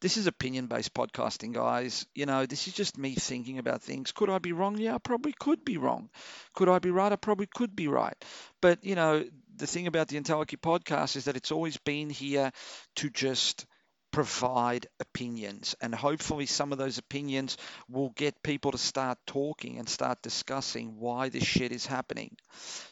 this 0.00 0.16
is 0.16 0.26
opinion 0.26 0.66
based 0.66 0.92
podcasting, 0.92 1.52
guys. 1.52 2.04
You 2.16 2.26
know, 2.26 2.46
this 2.46 2.66
is 2.66 2.74
just 2.74 2.98
me 2.98 3.14
thinking 3.14 3.58
about 3.58 3.80
things. 3.80 4.10
Could 4.10 4.28
I 4.28 4.38
be 4.38 4.52
wrong? 4.52 4.76
Yeah, 4.76 4.96
I 4.96 4.98
probably 4.98 5.32
could 5.38 5.64
be 5.64 5.76
wrong. 5.76 6.10
Could 6.52 6.68
I 6.68 6.80
be 6.80 6.90
right? 6.90 7.12
I 7.12 7.16
probably 7.16 7.46
could 7.46 7.76
be 7.76 7.86
right. 7.86 8.16
But, 8.60 8.84
you 8.84 8.96
know, 8.96 9.24
the 9.56 9.66
thing 9.68 9.86
about 9.86 10.08
the 10.08 10.20
Entelechy 10.20 10.58
podcast 10.58 11.14
is 11.14 11.26
that 11.26 11.36
it's 11.36 11.52
always 11.52 11.76
been 11.76 12.10
here 12.10 12.50
to 12.96 13.10
just 13.10 13.66
provide 14.10 14.86
opinions 15.00 15.74
and 15.80 15.94
hopefully 15.94 16.46
some 16.46 16.72
of 16.72 16.78
those 16.78 16.98
opinions 16.98 17.56
will 17.88 18.10
get 18.10 18.42
people 18.42 18.72
to 18.72 18.78
start 18.78 19.18
talking 19.26 19.78
and 19.78 19.88
start 19.88 20.22
discussing 20.22 20.98
why 20.98 21.28
this 21.28 21.44
shit 21.44 21.72
is 21.72 21.86
happening. 21.86 22.36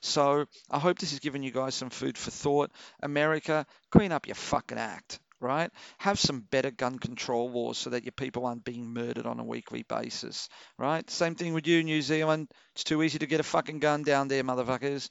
So 0.00 0.46
I 0.70 0.78
hope 0.78 0.98
this 0.98 1.10
has 1.10 1.20
given 1.20 1.42
you 1.42 1.50
guys 1.50 1.74
some 1.74 1.90
food 1.90 2.18
for 2.18 2.30
thought. 2.30 2.70
America, 3.02 3.66
clean 3.90 4.12
up 4.12 4.26
your 4.26 4.34
fucking 4.34 4.78
act, 4.78 5.18
right? 5.40 5.70
Have 5.98 6.18
some 6.18 6.40
better 6.40 6.70
gun 6.70 6.98
control 6.98 7.50
laws 7.50 7.78
so 7.78 7.90
that 7.90 8.04
your 8.04 8.12
people 8.12 8.46
aren't 8.46 8.64
being 8.64 8.92
murdered 8.92 9.26
on 9.26 9.40
a 9.40 9.44
weekly 9.44 9.82
basis, 9.82 10.48
right? 10.78 11.08
Same 11.10 11.34
thing 11.34 11.54
with 11.54 11.66
you, 11.66 11.82
New 11.82 12.02
Zealand. 12.02 12.50
It's 12.74 12.84
too 12.84 13.02
easy 13.02 13.18
to 13.18 13.26
get 13.26 13.40
a 13.40 13.44
fucking 13.44 13.78
gun 13.78 14.02
down 14.02 14.28
there, 14.28 14.44
motherfuckers. 14.44 15.08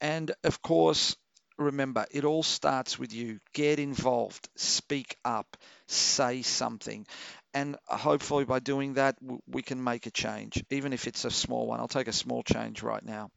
And 0.00 0.32
of 0.44 0.62
course, 0.62 1.16
remember, 1.58 2.06
it 2.10 2.24
all 2.24 2.42
starts 2.42 2.98
with 2.98 3.12
you. 3.12 3.40
Get 3.52 3.78
involved, 3.78 4.48
speak 4.56 5.16
up, 5.24 5.56
say 5.86 6.42
something. 6.42 7.06
And 7.52 7.76
hopefully, 7.86 8.44
by 8.44 8.60
doing 8.60 8.94
that, 8.94 9.16
we 9.46 9.62
can 9.62 9.82
make 9.82 10.06
a 10.06 10.10
change, 10.10 10.62
even 10.70 10.92
if 10.92 11.06
it's 11.06 11.24
a 11.24 11.30
small 11.30 11.66
one. 11.66 11.80
I'll 11.80 11.88
take 11.88 12.08
a 12.08 12.12
small 12.12 12.42
change 12.42 12.82
right 12.82 13.04
now. 13.04 13.30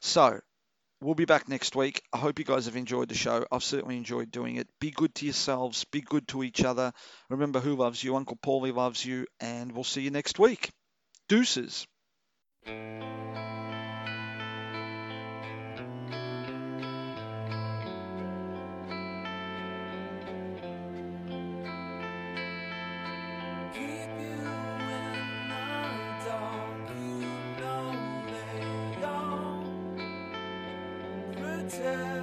So, 0.00 0.40
we'll 1.00 1.14
be 1.14 1.24
back 1.24 1.48
next 1.48 1.76
week. 1.76 2.02
I 2.12 2.18
hope 2.18 2.38
you 2.38 2.44
guys 2.44 2.66
have 2.66 2.76
enjoyed 2.76 3.08
the 3.08 3.14
show. 3.14 3.46
I've 3.52 3.64
certainly 3.64 3.96
enjoyed 3.96 4.30
doing 4.30 4.56
it. 4.56 4.68
Be 4.80 4.90
good 4.90 5.14
to 5.16 5.26
yourselves, 5.26 5.84
be 5.84 6.00
good 6.00 6.26
to 6.28 6.42
each 6.42 6.64
other. 6.64 6.92
Remember 7.28 7.60
who 7.60 7.76
loves 7.76 8.02
you. 8.02 8.16
Uncle 8.16 8.36
Paulie 8.36 8.74
loves 8.74 9.04
you. 9.04 9.26
And 9.40 9.72
we'll 9.72 9.84
see 9.84 10.02
you 10.02 10.10
next 10.10 10.38
week. 10.38 10.70
Deuces. 11.28 11.86
Pretend. 31.68 32.15